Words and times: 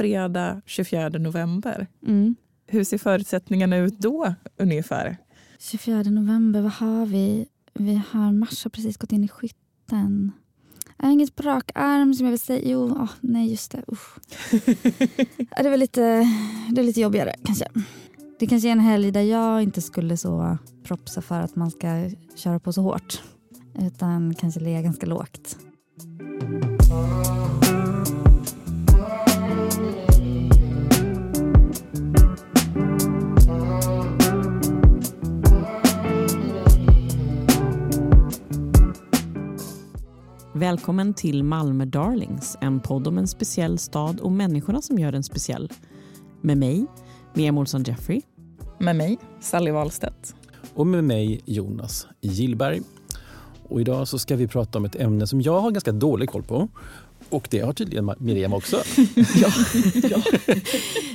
fredag 0.00 0.62
24 0.66 1.08
november. 1.08 1.86
Mm. 2.06 2.36
Hur 2.66 2.84
ser 2.84 2.98
förutsättningarna 2.98 3.76
ut 3.76 3.98
då 3.98 4.34
ungefär? 4.56 5.16
24 5.58 6.02
november, 6.02 6.60
vad 6.60 6.72
har 6.72 7.06
vi? 7.06 7.46
Vi 7.74 8.02
har 8.10 8.32
Mars 8.32 8.64
har 8.64 8.70
precis 8.70 8.96
gått 8.96 9.12
in 9.12 9.24
i 9.24 9.28
skytten. 9.28 10.32
Jag 10.96 11.06
har 11.06 11.12
inget 11.12 11.36
på 11.36 11.42
rak 11.42 11.70
arm 11.74 12.14
som 12.14 12.26
jag 12.26 12.30
vill 12.30 12.40
säga. 12.40 12.60
Jo, 12.64 12.96
åh, 13.00 13.10
nej 13.20 13.50
just 13.50 13.72
det. 13.72 13.82
Usch. 13.92 14.16
Det 15.36 15.66
är 15.66 15.70
väl 15.70 15.80
lite, 15.80 16.28
det 16.70 16.80
är 16.80 16.84
lite 16.84 17.00
jobbigare 17.00 17.34
kanske. 17.44 17.66
Det 18.38 18.46
kanske 18.46 18.68
är 18.68 18.72
en 18.72 18.80
helg 18.80 19.10
där 19.10 19.22
jag 19.22 19.62
inte 19.62 19.80
skulle 19.80 20.16
så 20.16 20.58
propsa 20.84 21.22
för 21.22 21.40
att 21.40 21.56
man 21.56 21.70
ska 21.70 22.10
köra 22.34 22.60
på 22.60 22.72
så 22.72 22.82
hårt. 22.82 23.22
Utan 23.78 24.34
kanske 24.34 24.60
ligga 24.60 24.82
ganska 24.82 25.06
lågt. 25.06 25.56
Välkommen 40.60 41.14
till 41.14 41.44
Malmö 41.44 41.84
Darlings, 41.84 42.56
en 42.60 42.80
podd 42.80 43.08
om 43.08 43.18
en 43.18 43.28
speciell 43.28 43.78
stad 43.78 44.20
och 44.20 44.32
människorna 44.32 44.82
som 44.82 44.98
gör 44.98 45.12
den 45.12 45.22
speciell. 45.22 45.72
Med 46.40 46.58
mig, 46.58 46.86
Mia 47.34 47.52
Målsson 47.52 47.82
Jeffrey. 47.82 48.22
Med 48.78 48.96
mig, 48.96 49.18
Sally 49.40 49.70
Wahlstedt. 49.70 50.34
Och 50.74 50.86
med 50.86 51.04
mig, 51.04 51.40
Jonas 51.44 52.06
Gillberg. 52.20 52.80
Och 53.68 53.80
idag 53.80 54.08
så 54.08 54.18
ska 54.18 54.36
vi 54.36 54.48
prata 54.48 54.78
om 54.78 54.84
ett 54.84 54.96
ämne 54.96 55.26
som 55.26 55.40
jag 55.40 55.60
har 55.60 55.70
ganska 55.70 55.92
dålig 55.92 56.28
koll 56.28 56.42
på. 56.42 56.68
Och 57.30 57.48
det 57.50 57.60
har 57.60 57.72
tydligen 57.72 58.10
Miriam 58.18 58.52
också. 58.52 58.76
ja, 59.16 59.52
ja. 59.94 60.22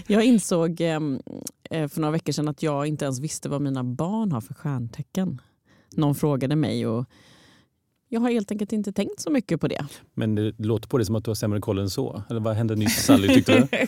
Jag 0.08 0.24
insåg 0.24 0.82
eh, 0.82 1.00
för 1.70 2.00
några 2.00 2.12
veckor 2.12 2.34
sedan 2.34 2.48
att 2.48 2.64
jag 2.64 2.88
inte 2.88 3.06
ens 3.06 3.20
visste 3.20 3.50
vad 3.50 3.62
mina 3.62 3.84
barn 3.84 4.32
har 4.32 4.42
för 4.42 4.54
stjärntecken. 4.54 5.42
Någon 5.96 6.16
frågade 6.16 6.56
mig 6.56 6.88
och 6.88 7.06
jag 8.10 8.20
har 8.20 8.32
helt 8.32 8.52
enkelt 8.52 8.74
inte 8.74 8.92
tänkt 8.92 9.20
så 9.20 9.32
mycket 9.32 9.62
på 9.62 9.68
det. 9.68 9.86
Men 10.14 10.36
det 10.36 10.54
låter 10.60 10.90
på 10.90 10.98
det 10.98 11.06
som 11.06 11.16
att 11.16 11.24
du 11.24 11.30
har 11.30 11.36
sämre 11.36 11.60
koll 11.60 11.80
än 11.80 11.90
så. 11.90 12.24
Eller 12.30 12.40
vad 12.40 12.56
hände 12.56 12.76
nyss 12.76 13.06
Sally 13.06 13.28
tyckte 13.28 13.60
du? 13.60 13.68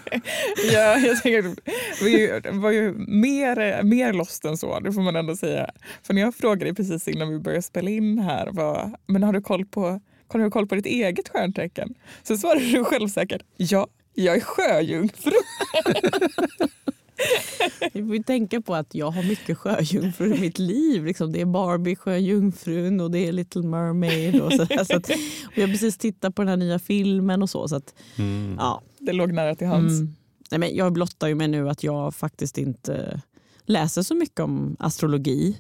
ja, 0.74 0.98
jag 0.98 1.22
tänker, 1.22 2.42
det 2.42 2.52
var 2.52 2.72
ju 2.72 2.94
mer, 2.94 3.84
mer 3.84 4.14
lost 4.14 4.46
än 4.46 4.58
så, 4.58 4.80
det 4.80 4.94
får 4.94 5.02
man 5.02 5.16
ändå 5.16 5.36
säga. 5.36 5.70
För 6.04 6.14
när 6.14 6.22
jag 6.22 6.36
frågade 6.36 6.74
precis 6.74 7.08
innan 7.08 7.30
vi 7.30 7.40
började 7.40 7.62
spela 7.62 7.90
in 7.90 8.20
här, 8.20 8.50
vad, 8.52 8.96
men 9.08 9.24
har 9.24 9.34
du 9.34 9.42
koll 9.42 9.66
på 9.66 10.00
har 10.30 10.40
du 10.40 10.52
koll 10.52 10.68
på 10.68 10.76
ditt 10.76 10.86
eget 10.86 11.30
stjärntecken? 11.30 11.94
Så 12.24 12.38
svarade 12.38 12.72
du 12.72 12.84
självsäkert, 12.84 13.42
ja, 13.58 13.88
jag 14.14 14.36
är 14.36 14.42
sjöjungfru. 14.42 15.32
Vi 17.94 18.04
får 18.04 18.24
tänka 18.24 18.62
på 18.62 18.76
att 18.76 18.96
jag 18.96 19.12
har 19.12 19.24
mycket 19.24 19.58
sjöjungfrur 19.58 20.36
i 20.36 20.40
mitt 20.40 20.60
liv. 20.60 21.06
Liksom, 21.06 21.32
det 21.32 21.42
är 21.42 21.46
Barbie, 21.46 21.96
sjöjungfrun 21.96 23.00
och 23.00 23.12
det 23.12 23.28
är 23.28 23.32
Little 23.32 23.62
Mermaid. 23.62 24.42
Och 24.42 24.54
så, 24.54 24.66
så 24.66 24.96
att, 24.98 25.10
och 25.46 25.56
jag 25.56 25.68
har 25.68 25.72
precis 25.72 25.98
tittat 25.98 26.36
på 26.36 26.42
den 26.42 26.50
här 26.50 26.58
nya 26.58 26.80
filmen 26.80 27.44
och 27.44 27.50
så. 27.50 27.68
så 27.68 27.76
att, 27.76 27.96
mm. 28.16 28.56
ja, 28.60 28.82
det 29.00 29.14
låg 29.14 29.34
nära 29.34 29.56
till 29.56 29.68
hands. 29.68 30.00
Mm. 30.00 30.16
Nej, 30.52 30.60
men 30.60 30.76
jag 30.76 30.94
blottar 30.94 31.28
ju 31.28 31.36
mig 31.36 31.48
nu 31.48 31.70
att 31.70 31.84
jag 31.84 32.16
faktiskt 32.16 32.58
inte 32.58 33.22
läser 33.66 34.02
så 34.02 34.16
mycket 34.16 34.40
om 34.40 34.76
astrologi. 34.80 35.58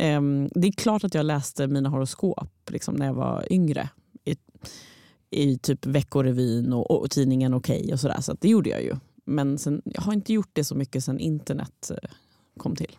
Um, 0.00 0.48
det 0.54 0.68
är 0.68 0.72
klart 0.72 1.04
att 1.04 1.14
jag 1.14 1.26
läste 1.26 1.66
mina 1.66 1.88
horoskop 1.88 2.70
liksom, 2.70 2.94
när 2.94 3.06
jag 3.06 3.14
var 3.14 3.52
yngre. 3.52 3.88
I, 4.24 4.36
i 5.30 5.58
typ 5.58 5.86
Veckorevyn 5.86 6.72
och, 6.72 6.90
och 6.90 7.10
tidningen 7.10 7.54
Okej 7.54 7.80
okay 7.80 7.92
och 7.92 8.00
sådär. 8.00 8.20
Så 8.20 8.36
det 8.40 8.48
gjorde 8.48 8.70
jag 8.70 8.82
ju. 8.82 8.96
Men 9.28 9.58
sen, 9.58 9.82
jag 9.84 10.02
har 10.02 10.12
inte 10.12 10.32
gjort 10.32 10.50
det 10.52 10.64
så 10.64 10.74
mycket 10.74 11.04
sen 11.04 11.18
internet 11.18 11.90
eh, 11.90 12.10
kom 12.56 12.76
till. 12.76 12.96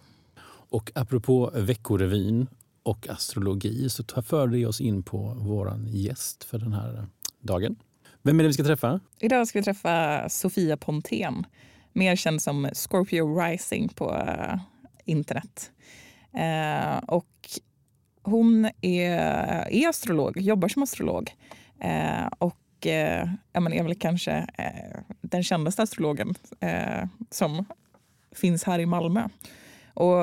Och 0.69 0.91
apropå 0.95 1.51
Veckorevyn 1.55 2.47
och 2.83 3.09
astrologi 3.09 3.89
så 3.89 4.03
för 4.03 4.47
det 4.47 4.65
oss 4.65 4.81
in 4.81 5.03
på 5.03 5.33
vår 5.37 5.73
gäst 5.87 6.43
för 6.43 6.57
den 6.57 6.73
här 6.73 7.07
dagen. 7.39 7.75
Vem 8.21 8.39
är 8.39 8.43
det 8.43 8.47
vi 8.47 8.53
ska 8.53 8.63
träffa? 8.63 8.99
Idag 9.19 9.47
ska 9.47 9.59
vi 9.59 9.63
träffa 9.63 10.29
Sofia 10.29 10.77
Pontén, 10.77 11.45
mer 11.93 12.15
känd 12.15 12.41
som 12.41 12.69
Scorpio 12.73 13.39
Rising 13.39 13.89
på 13.89 14.11
uh, 14.11 14.59
internet. 15.05 15.71
Uh, 16.35 16.97
och 16.97 17.49
hon 18.23 18.69
är, 18.81 19.17
är 19.69 19.89
astrolog, 19.89 20.37
jobbar 20.37 20.67
som 20.67 20.83
astrolog. 20.83 21.31
Uh, 21.85 22.27
och 22.39 22.57
och 22.77 22.87
eh, 22.87 23.27
är 23.53 23.83
väl 23.83 23.95
kanske 23.95 24.31
eh, 24.57 24.99
den 25.21 25.43
kändaste 25.43 25.83
astrologen 25.83 26.35
eh, 26.59 27.05
som 27.29 27.65
finns 28.31 28.63
här 28.63 28.79
i 28.79 28.85
Malmö. 28.85 29.27
Och 29.93 30.15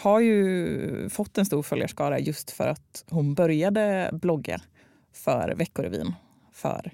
har 0.00 0.20
ju 0.20 1.08
fått 1.08 1.38
en 1.38 1.46
stor 1.46 1.62
följarskara 1.62 2.18
just 2.18 2.50
för 2.50 2.68
att 2.68 3.04
hon 3.10 3.34
började 3.34 4.10
blogga 4.12 4.60
för 5.12 5.54
Veckorevyn 5.56 6.14
för 6.52 6.90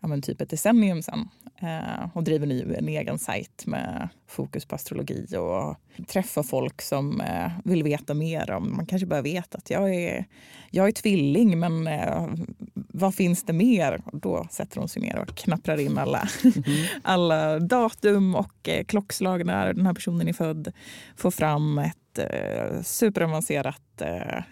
ja, 0.00 0.08
men 0.08 0.22
typ 0.22 0.40
ett 0.40 0.50
decennium 0.50 1.02
sedan. 1.02 1.28
Eh, 1.60 2.16
och 2.16 2.24
driver 2.24 2.46
nu 2.46 2.74
en 2.78 2.88
egen 2.88 3.18
sajt 3.18 3.66
med 3.66 4.08
fokus 4.26 4.64
på 4.64 4.74
astrologi 4.74 5.36
och 5.36 5.76
träffar 6.06 6.42
folk 6.42 6.82
som 6.82 7.20
eh, 7.20 7.50
vill 7.64 7.82
veta 7.82 8.14
mer 8.14 8.50
om. 8.50 8.76
Man 8.76 8.86
kanske 8.86 9.06
bara 9.06 9.22
vet 9.22 9.54
att 9.54 9.70
jag 9.70 9.94
är, 9.94 10.24
jag 10.70 10.88
är 10.88 10.92
tvilling, 10.92 11.58
men 11.58 11.86
eh, 11.86 12.28
vad 12.74 13.14
finns 13.14 13.42
det 13.42 13.52
mer? 13.52 14.02
Och 14.04 14.20
då 14.20 14.46
sätter 14.50 14.78
hon 14.78 14.88
sig 14.88 15.02
ner 15.02 15.18
och 15.18 15.28
knapprar 15.28 15.80
in 15.80 15.98
alla, 15.98 16.28
mm. 16.44 16.62
alla 17.02 17.58
datum 17.58 18.34
och 18.34 18.68
eh, 18.68 18.84
klockslag 18.84 19.46
när 19.46 19.72
den 19.72 19.86
här 19.86 19.94
personen 19.94 20.28
är 20.28 20.32
född. 20.32 20.72
Får 21.16 21.30
fram 21.30 21.78
ett 21.78 22.18
eh, 22.18 22.82
superavancerat 22.82 24.00
eh, 24.00 24.42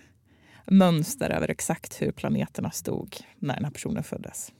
mönster 0.66 1.30
över 1.30 1.50
exakt 1.50 2.02
hur 2.02 2.12
planeterna 2.12 2.70
stod 2.70 3.16
när 3.38 3.54
den 3.54 3.64
här 3.64 3.72
personen 3.72 4.02
föddes. 4.02 4.52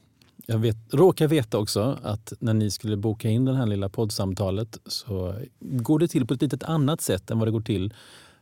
Jag 0.49 0.57
vet, 0.57 0.77
råkar 0.93 1.27
veta 1.27 1.57
också 1.57 1.99
att 2.03 2.33
när 2.39 2.53
ni 2.53 2.71
skulle 2.71 2.97
boka 2.97 3.29
in 3.29 3.45
det 3.45 3.55
här 3.55 3.65
lilla 3.65 3.89
poddsamtalet 3.89 4.77
så 4.85 5.35
går 5.59 5.99
det 5.99 6.07
till 6.07 6.27
på 6.27 6.33
ett 6.33 6.41
lite 6.41 6.65
annat 6.65 7.01
sätt 7.01 7.31
än 7.31 7.39
vad 7.39 7.47
det 7.47 7.51
går 7.51 7.61
till 7.61 7.93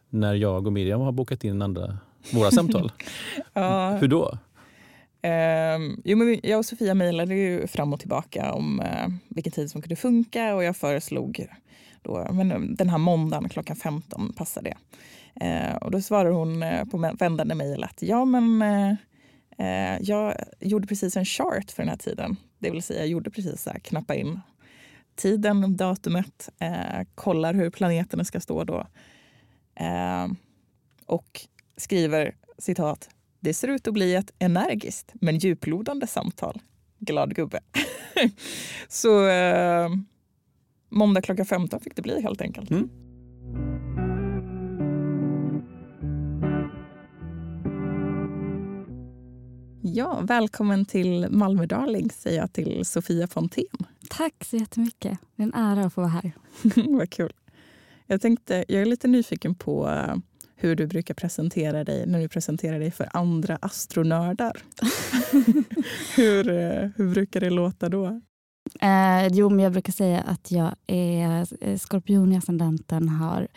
när 0.10 0.34
jag 0.34 0.68
och 0.68 0.74
Miriam 0.74 1.02
har 1.02 1.12
bokat 1.12 1.44
in 1.44 1.62
andra, 1.62 1.98
våra 2.34 2.52
samtal. 2.52 2.92
ja. 3.54 3.98
Hur 3.98 4.08
då? 4.08 4.38
Um, 5.24 6.02
jo, 6.04 6.18
men 6.18 6.40
jag 6.44 6.60
och 6.60 6.66
Sofia 6.66 6.94
mejlade 6.94 7.36
ju 7.36 7.68
fram 7.68 7.94
och 7.94 8.00
tillbaka 8.00 8.54
om 8.54 8.80
uh, 8.80 9.16
vilken 9.30 9.54
tid 9.54 9.72
som 9.72 9.82
kunde 9.82 9.96
funka 9.96 10.56
och 10.56 10.64
jag 10.64 10.78
föreslog 10.78 11.48
då, 12.02 12.28
men 12.32 12.76
den 12.76 12.90
här 12.90 12.98
måndagen 12.98 13.50
klockan 13.50 13.76
15 13.76 14.34
passar 14.34 14.62
det. 14.62 14.78
Uh, 15.46 15.76
och 15.76 15.92
då 15.92 16.02
svarade 16.02 16.36
hon 16.36 16.64
uh, 16.64 16.86
på 16.86 16.98
vändande 17.20 17.56
mejl 17.56 17.84
att 17.84 18.02
ja 18.02 18.26
men 18.26 18.64
Eh, 19.58 20.02
jag 20.02 20.36
gjorde 20.60 20.88
precis 20.88 21.18
en 21.18 21.26
chart 21.26 21.72
för 21.72 21.84
den 21.84 21.90
här 21.90 21.98
tiden. 21.98 22.36
Det 22.60 22.72
vill 22.72 22.84
säga 22.84 23.00
jag 23.00 23.08
gjorde 23.08 23.32
precis 23.32 23.62
så 23.62 23.70
här, 23.70 23.80
knappa 23.80 24.16
in 24.16 24.40
tiden, 25.16 25.78
datumet, 25.78 26.50
eh, 26.60 27.08
kollar 27.16 27.54
hur 27.54 27.70
planeterna 27.70 28.24
ska 28.24 28.40
stå 28.40 28.64
då. 28.64 28.88
Eh, 29.76 30.28
och 31.06 31.42
skriver 31.78 32.36
citat. 32.58 33.10
Det 33.40 33.54
ser 33.54 33.68
ut 33.68 33.88
att 33.88 33.94
bli 33.94 34.16
ett 34.16 34.32
energiskt 34.40 35.12
men 35.14 35.38
djuplodande 35.38 36.08
samtal. 36.08 36.62
Glad 37.00 37.36
gubbe. 37.36 37.60
så 38.88 39.28
eh, 39.28 39.90
måndag 40.90 41.22
klockan 41.22 41.46
15 41.46 41.80
fick 41.80 41.96
det 41.96 42.02
bli 42.02 42.22
helt 42.22 42.42
enkelt. 42.42 42.72
Mm. 42.72 43.05
Ja, 49.88 50.22
välkommen 50.23 50.85
till 50.85 51.28
Malmö 51.29 51.66
Darling 51.66 52.09
säger 52.12 52.40
jag 52.40 52.53
till 52.53 52.85
Sofia 52.85 53.28
Fontén. 53.28 53.66
Tack 54.09 54.44
så 54.44 54.57
jättemycket. 54.57 55.19
Det 55.35 55.44
är 55.44 55.47
en 55.47 55.53
ära 55.53 55.85
att 55.85 55.93
få 55.93 56.02
vara 56.02 56.11
här. 56.11 56.32
Vad 56.97 57.09
kul. 57.09 57.34
Jag, 58.08 58.22
tänkte, 58.22 58.66
jag 58.67 58.82
är 58.82 58.85
lite 58.85 59.08
nyfiken 59.08 59.55
på 59.55 59.90
eh, 59.90 60.16
hur 60.55 60.76
du 60.76 60.87
brukar 60.87 61.14
presentera 61.14 61.84
dig 61.84 62.08
när 62.08 62.20
du 62.20 62.29
presenterar 62.29 62.79
dig 62.79 62.91
för 62.91 63.09
andra 63.14 63.58
astronördar. 63.61 64.64
hur, 66.16 66.49
eh, 66.49 66.90
hur 66.96 67.14
brukar 67.14 67.40
det 67.40 67.49
låta 67.49 67.90
då? 67.90 68.22
Eh, 68.81 69.28
jo, 69.31 69.49
men 69.49 69.59
jag 69.59 69.72
brukar 69.72 69.93
säga 69.93 70.22
att 70.22 70.52
jag 70.52 70.76
är 70.88 71.47
eh, 71.61 71.78
skorpion 71.78 72.34
i 72.34 72.38
ascendenten, 72.38 73.09
har 73.09 73.47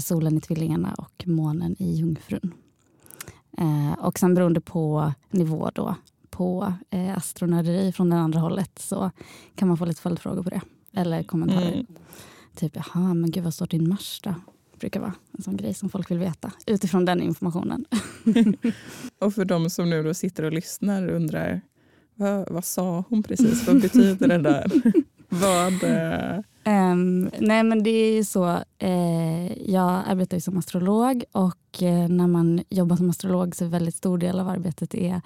solen 0.00 0.36
i 0.36 0.40
tvillingarna 0.40 0.94
och 0.94 1.22
månen 1.26 1.76
i 1.78 1.94
jungfrun. 1.94 2.54
Eh, 3.60 3.92
och 3.98 4.18
sen 4.18 4.34
beroende 4.34 4.60
på 4.60 5.12
nivå 5.30 5.70
då, 5.74 5.94
på 6.30 6.74
eh, 6.90 7.16
astronörderi 7.16 7.92
från 7.92 8.10
det 8.10 8.16
andra 8.16 8.40
hållet 8.40 8.78
så 8.78 9.10
kan 9.54 9.68
man 9.68 9.76
få 9.76 9.84
lite 9.84 10.00
följdfrågor 10.00 10.42
på 10.42 10.50
det. 10.50 10.60
Eller 10.92 11.22
kommentarer. 11.22 11.72
Mm. 11.72 11.86
Typ, 12.56 12.76
jaha, 12.76 13.14
men 13.14 13.30
gud 13.30 13.44
vad 13.44 13.54
står 13.54 13.66
din 13.66 13.88
Mars 13.88 14.20
då? 14.24 14.34
brukar 14.80 15.00
vara 15.00 15.14
en 15.38 15.42
sån 15.42 15.56
grej 15.56 15.74
som 15.74 15.88
folk 15.88 16.10
vill 16.10 16.18
veta 16.18 16.52
utifrån 16.66 17.04
den 17.04 17.22
informationen. 17.22 17.84
och 19.18 19.34
för 19.34 19.44
de 19.44 19.70
som 19.70 19.90
nu 19.90 20.02
då 20.02 20.14
sitter 20.14 20.42
och 20.42 20.52
lyssnar 20.52 21.08
och 21.08 21.16
undrar 21.16 21.60
vad, 22.14 22.50
vad 22.50 22.64
sa 22.64 23.04
hon 23.08 23.22
precis? 23.22 23.66
Vad 23.66 23.80
betyder 23.80 24.28
det 24.28 24.38
där? 24.38 24.92
Vad... 25.30 25.72
Um, 26.64 27.30
nej 27.38 27.62
men 27.62 27.82
det 27.82 27.90
är 27.90 28.12
ju 28.12 28.24
så, 28.24 28.62
eh, 28.78 29.70
jag 29.70 30.02
arbetar 30.06 30.36
ju 30.36 30.40
som 30.40 30.58
astrolog 30.58 31.24
och 31.32 31.82
eh, 31.82 32.08
när 32.08 32.26
man 32.26 32.62
jobbar 32.68 32.96
som 32.96 33.10
astrolog 33.10 33.56
så 33.56 33.64
är 33.64 33.66
en 33.66 33.72
väldigt 33.72 33.94
stor 33.94 34.18
del 34.18 34.40
av 34.40 34.48
arbetet 34.48 34.94
är 34.94 35.20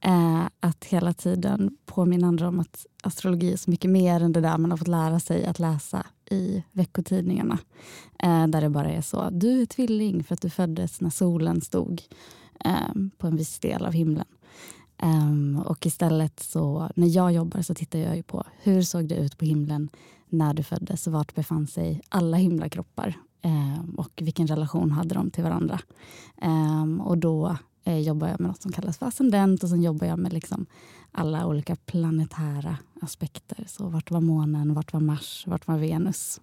eh, 0.00 0.42
att 0.60 0.84
hela 0.84 1.12
tiden 1.12 1.76
påminna 1.86 2.26
andra 2.26 2.48
om 2.48 2.60
att 2.60 2.86
astrologi 3.02 3.52
är 3.52 3.56
så 3.56 3.70
mycket 3.70 3.90
mer 3.90 4.20
än 4.20 4.32
det 4.32 4.40
där 4.40 4.58
man 4.58 4.70
har 4.70 4.78
fått 4.78 4.88
lära 4.88 5.20
sig 5.20 5.46
att 5.46 5.58
läsa 5.58 6.06
i 6.30 6.62
veckotidningarna. 6.72 7.58
Eh, 8.18 8.46
där 8.46 8.60
det 8.60 8.68
bara 8.68 8.90
är 8.90 9.02
så, 9.02 9.30
du 9.30 9.62
är 9.62 9.66
tvilling 9.66 10.24
för 10.24 10.34
att 10.34 10.42
du 10.42 10.50
föddes 10.50 11.00
när 11.00 11.10
solen 11.10 11.60
stod 11.60 12.02
eh, 12.64 12.94
på 13.18 13.26
en 13.26 13.36
viss 13.36 13.58
del 13.58 13.84
av 13.84 13.92
himlen. 13.92 14.26
Um, 15.02 15.62
och 15.66 15.86
istället 15.86 16.40
så, 16.40 16.90
när 16.94 17.16
jag 17.16 17.32
jobbar 17.32 17.62
så 17.62 17.74
tittar 17.74 17.98
jag 17.98 18.16
ju 18.16 18.22
på 18.22 18.44
hur 18.62 18.82
såg 18.82 19.08
det 19.08 19.16
ut 19.16 19.38
på 19.38 19.44
himlen 19.44 19.88
när 20.28 20.54
du 20.54 20.62
föddes? 20.62 21.06
Vart 21.06 21.34
befann 21.34 21.66
sig 21.66 22.00
alla 22.08 22.36
himlakroppar? 22.36 23.14
Um, 23.42 23.94
och 23.98 24.10
vilken 24.16 24.46
relation 24.46 24.90
hade 24.90 25.14
de 25.14 25.30
till 25.30 25.44
varandra? 25.44 25.80
Um, 26.42 27.00
och 27.00 27.18
då 27.18 27.56
eh, 27.84 27.98
jobbar 27.98 28.28
jag 28.28 28.40
med 28.40 28.48
något 28.48 28.62
som 28.62 28.72
kallas 28.72 28.98
för 28.98 29.06
ascendent 29.06 29.62
och 29.62 29.68
sen 29.68 29.82
jobbar 29.82 30.06
jag 30.06 30.18
med 30.18 30.32
liksom 30.32 30.66
alla 31.12 31.46
olika 31.46 31.76
planetära 31.76 32.78
aspekter. 33.00 33.64
Så 33.68 33.88
vart 33.88 34.10
var 34.10 34.20
månen, 34.20 34.74
vart 34.74 34.92
var 34.92 35.00
Mars, 35.00 35.44
vart 35.46 35.66
var 35.66 35.78
Venus? 35.78 36.40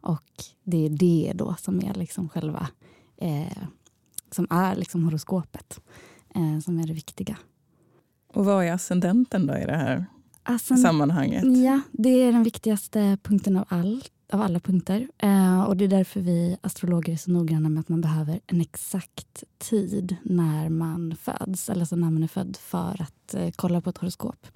Och 0.00 0.44
det 0.64 0.86
är 0.86 0.90
det 0.90 1.32
då 1.34 1.54
som 1.58 1.80
är 1.82 1.94
liksom 1.94 2.28
själva 2.28 2.68
eh, 3.16 3.58
som 4.30 4.46
är 4.50 4.76
liksom 4.76 5.04
horoskopet 5.04 5.80
eh, 6.34 6.58
som 6.64 6.78
är 6.78 6.86
det 6.86 6.92
viktiga. 6.92 7.36
Och 8.34 8.44
vad 8.44 8.64
är 8.64 8.72
ascendenten 8.72 9.46
då 9.46 9.56
i 9.56 9.64
det 9.64 9.76
här 9.76 10.06
Ascend- 10.44 10.76
sammanhanget? 10.82 11.44
Ja, 11.64 11.80
det 11.92 12.08
är 12.08 12.32
den 12.32 12.42
viktigaste 12.42 13.18
punkten 13.22 13.56
av, 13.56 13.64
all, 13.68 14.04
av 14.32 14.42
alla 14.42 14.60
punkter. 14.60 15.08
Eh, 15.18 15.62
och 15.62 15.76
Det 15.76 15.84
är 15.84 15.88
därför 15.88 16.20
vi 16.20 16.56
astrologer 16.60 17.12
är 17.12 17.16
så 17.16 17.30
noggranna 17.30 17.68
med 17.68 17.80
att 17.80 17.88
man 17.88 18.00
behöver 18.00 18.40
en 18.46 18.60
exakt 18.60 19.44
tid 19.58 20.16
när 20.22 20.68
man 20.68 21.16
föds, 21.20 21.68
eller 21.68 21.80
alltså 21.80 21.96
när 21.96 22.10
man 22.10 22.22
är 22.22 22.28
född, 22.28 22.56
för 22.60 23.02
att 23.02 23.34
eh, 23.34 23.50
kolla 23.56 23.80
på 23.80 23.90
ett 23.90 23.98
horoskop. 23.98 24.46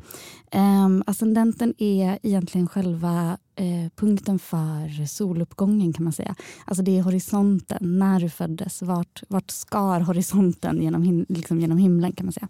Eh, 0.51 0.89
ascendenten 1.07 1.75
är 1.79 2.19
egentligen 2.23 2.69
själva 2.69 3.39
eh, 3.57 3.91
punkten 3.97 4.39
för 4.39 5.07
soluppgången 5.07 5.93
kan 5.93 6.05
man 6.05 6.13
säga. 6.13 6.35
Alltså 6.65 6.83
det 6.83 6.99
är 6.99 7.03
horisonten, 7.03 7.99
när 7.99 8.21
du 8.21 8.31
föddes. 8.31 8.83
Vart, 8.83 9.23
vart 9.29 9.51
skar 9.51 10.01
horisonten 10.01 10.83
genom, 10.83 11.03
him- 11.03 11.27
liksom 11.29 11.61
genom 11.61 11.79
himlen 11.79 12.13
kan 12.13 12.27
man 12.27 12.33
säga. 12.33 12.49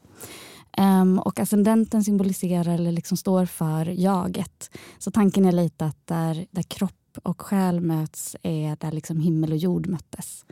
Um, 0.79 1.19
och 1.19 1.41
ascendenten 1.41 2.05
symboliserar 2.05 2.75
eller 2.75 2.93
liksom 2.93 3.17
står 3.17 3.47
för 3.47 3.87
jaget. 3.87 4.71
Så 4.99 5.11
tanken 5.11 5.45
är 5.45 5.53
lite 5.53 5.85
att 5.85 6.07
där, 6.07 6.47
där 6.51 6.63
kropp 7.13 7.27
och 7.27 7.41
själ 7.41 7.81
möts 7.81 8.37
är 8.43 8.77
där 8.81 8.93
liksom 8.93 9.21
himmel 9.21 9.53
och 9.53 9.59
jord 9.59 9.87
möttes. 9.87 10.45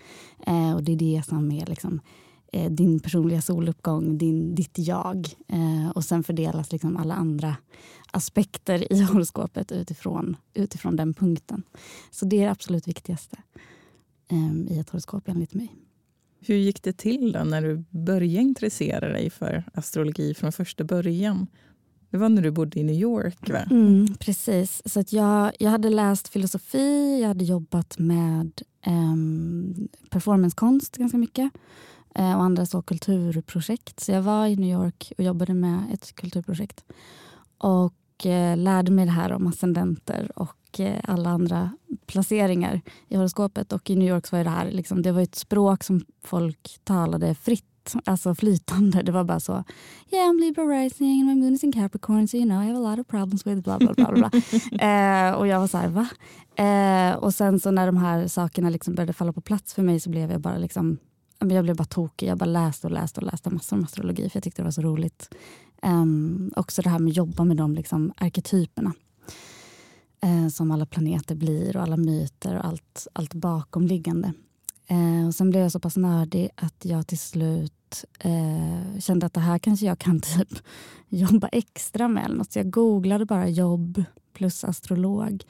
Eh, 0.46 0.74
och 0.74 0.82
det 0.82 0.92
är 0.92 0.96
det 0.96 1.22
som 1.26 1.52
är 1.52 1.66
liksom, 1.66 2.00
eh, 2.52 2.70
din 2.70 3.00
personliga 3.00 3.42
soluppgång, 3.42 4.18
din, 4.18 4.54
ditt 4.54 4.78
jag. 4.78 5.28
Eh, 5.48 5.90
och 5.94 6.04
sen 6.04 6.24
fördelas 6.24 6.72
liksom 6.72 6.96
alla 6.96 7.14
andra 7.14 7.56
aspekter 8.12 8.92
i 8.92 9.02
horoskopet 9.12 9.72
utifrån, 9.72 10.36
utifrån 10.54 10.96
den 10.96 11.14
punkten. 11.14 11.62
Så 12.10 12.26
det 12.26 12.36
är 12.36 12.44
det 12.44 12.50
absolut 12.50 12.88
viktigaste 12.88 13.36
ehm, 14.30 14.68
i 14.70 14.78
ett 14.78 14.90
horoskop 14.90 15.28
enligt 15.28 15.54
mig. 15.54 15.76
Hur 16.42 16.56
gick 16.56 16.82
det 16.82 16.96
till 16.96 17.32
då 17.32 17.44
när 17.44 17.62
du 17.62 17.84
började 17.90 18.42
intressera 18.42 19.08
dig 19.08 19.30
för 19.30 19.64
astrologi 19.74 20.34
från 20.34 20.52
första 20.52 20.84
början? 20.84 21.46
Det 22.10 22.16
var 22.18 22.28
när 22.28 22.42
du 22.42 22.50
bodde 22.50 22.80
i 22.80 22.84
New 22.84 22.94
York, 22.94 23.50
va? 23.50 23.62
Mm, 23.70 24.14
precis. 24.18 24.82
Så 24.84 25.00
att 25.00 25.12
jag, 25.12 25.52
jag 25.58 25.70
hade 25.70 25.90
läst 25.90 26.28
filosofi, 26.28 27.18
jag 27.20 27.28
hade 27.28 27.44
jobbat 27.44 27.98
med 27.98 28.62
eh, 28.82 29.14
performancekonst 30.10 30.96
ganska 30.96 31.18
mycket 31.18 31.52
eh, 32.14 32.36
och 32.36 32.42
andra 32.42 32.66
så 32.66 32.82
kulturprojekt. 32.82 34.00
Så 34.00 34.12
jag 34.12 34.22
var 34.22 34.46
i 34.46 34.56
New 34.56 34.70
York 34.70 35.12
och 35.18 35.24
jobbade 35.24 35.54
med 35.54 35.82
ett 35.92 36.14
kulturprojekt 36.14 36.84
och 37.58 38.26
eh, 38.26 38.56
lärde 38.56 38.92
mig 38.92 39.04
det 39.04 39.10
här 39.10 39.32
om 39.32 39.46
ascendenter 39.46 40.30
och 40.34 40.80
eh, 40.80 41.00
alla 41.04 41.30
andra 41.30 41.70
placeringar 42.06 42.80
i 43.08 43.16
horoskopet. 43.16 43.72
Och 43.72 43.90
i 43.90 43.96
New 43.96 44.08
York 44.08 44.26
så 44.26 44.36
var 44.36 44.44
det 44.44 44.50
här 44.50 44.70
liksom, 44.70 45.02
det 45.02 45.12
var 45.12 45.22
ett 45.22 45.34
språk 45.34 45.84
som 45.84 46.04
folk 46.24 46.78
talade 46.84 47.34
fritt 47.34 47.64
alltså 48.04 48.34
flytande. 48.34 49.02
Det 49.02 49.12
var 49.12 49.24
bara 49.24 49.40
så, 49.40 49.64
yeah 50.10 50.30
I'm 50.30 50.40
Libra 50.40 50.64
rising 50.64 51.20
and 51.20 51.28
my 51.28 51.34
moon 51.34 51.54
is 51.54 51.64
in 51.64 51.72
Capricorn 51.72 52.28
so 52.28 52.36
you 52.36 52.46
know 52.46 52.62
I 52.62 52.66
have 52.66 52.78
a 52.78 52.90
lot 52.90 52.98
of 52.98 53.06
problems 53.06 53.46
with 53.46 53.62
bla 53.62 53.78
bla 53.78 53.94
bla. 53.94 54.12
bla. 54.12 54.30
eh, 54.80 55.34
och 55.34 55.46
jag 55.46 55.60
var 55.60 55.66
så 55.66 55.78
här, 55.78 55.88
va? 55.88 56.08
Eh, 56.64 57.16
och 57.16 57.34
sen 57.34 57.60
så 57.60 57.70
när 57.70 57.86
de 57.86 57.96
här 57.96 58.26
sakerna 58.28 58.70
liksom 58.70 58.94
började 58.94 59.12
falla 59.12 59.32
på 59.32 59.40
plats 59.40 59.74
för 59.74 59.82
mig 59.82 60.00
så 60.00 60.10
blev 60.10 60.30
jag 60.30 60.40
bara 60.40 60.58
liksom 60.58 60.98
jag 61.38 61.64
blev 61.64 61.76
bara 61.76 61.84
tokig. 61.84 62.28
Jag 62.28 62.38
bara 62.38 62.44
läste 62.44 62.86
och 62.86 62.92
läste 62.92 63.20
och 63.20 63.26
läste 63.26 63.50
massor 63.50 63.76
om 63.76 63.84
astrologi 63.84 64.30
för 64.30 64.36
jag 64.36 64.44
tyckte 64.44 64.62
det 64.62 64.64
var 64.64 64.70
så 64.70 64.82
roligt. 64.82 65.34
Um, 65.82 66.52
också 66.56 66.82
det 66.82 66.88
här 66.88 66.98
med 66.98 67.10
att 67.10 67.16
jobba 67.16 67.44
med 67.44 67.56
de 67.56 67.74
liksom, 67.74 68.12
arketyperna 68.16 68.92
eh, 70.22 70.48
som 70.48 70.70
alla 70.70 70.86
planeter 70.86 71.34
blir 71.34 71.76
och 71.76 71.82
alla 71.82 71.96
myter 71.96 72.58
och 72.58 72.64
allt, 72.64 73.06
allt 73.12 73.34
bakomliggande. 73.34 74.32
Eh, 74.86 75.26
och 75.26 75.34
sen 75.34 75.50
blev 75.50 75.62
jag 75.62 75.72
så 75.72 75.80
pass 75.80 75.96
nördig 75.96 76.50
att 76.54 76.84
jag 76.84 77.06
till 77.06 77.18
slut 77.18 77.72
eh, 78.18 79.00
kände 79.00 79.26
att 79.26 79.34
det 79.34 79.40
här 79.40 79.58
kanske 79.58 79.86
jag 79.86 79.98
kan 79.98 80.20
typ 80.38 80.58
jobba 81.08 81.48
extra 81.48 82.08
med. 82.08 82.24
Eller 82.24 82.36
något. 82.36 82.52
Så 82.52 82.58
jag 82.58 82.70
googlade 82.70 83.24
bara 83.24 83.48
jobb 83.48 84.04
plus 84.32 84.64
astrolog. 84.64 85.44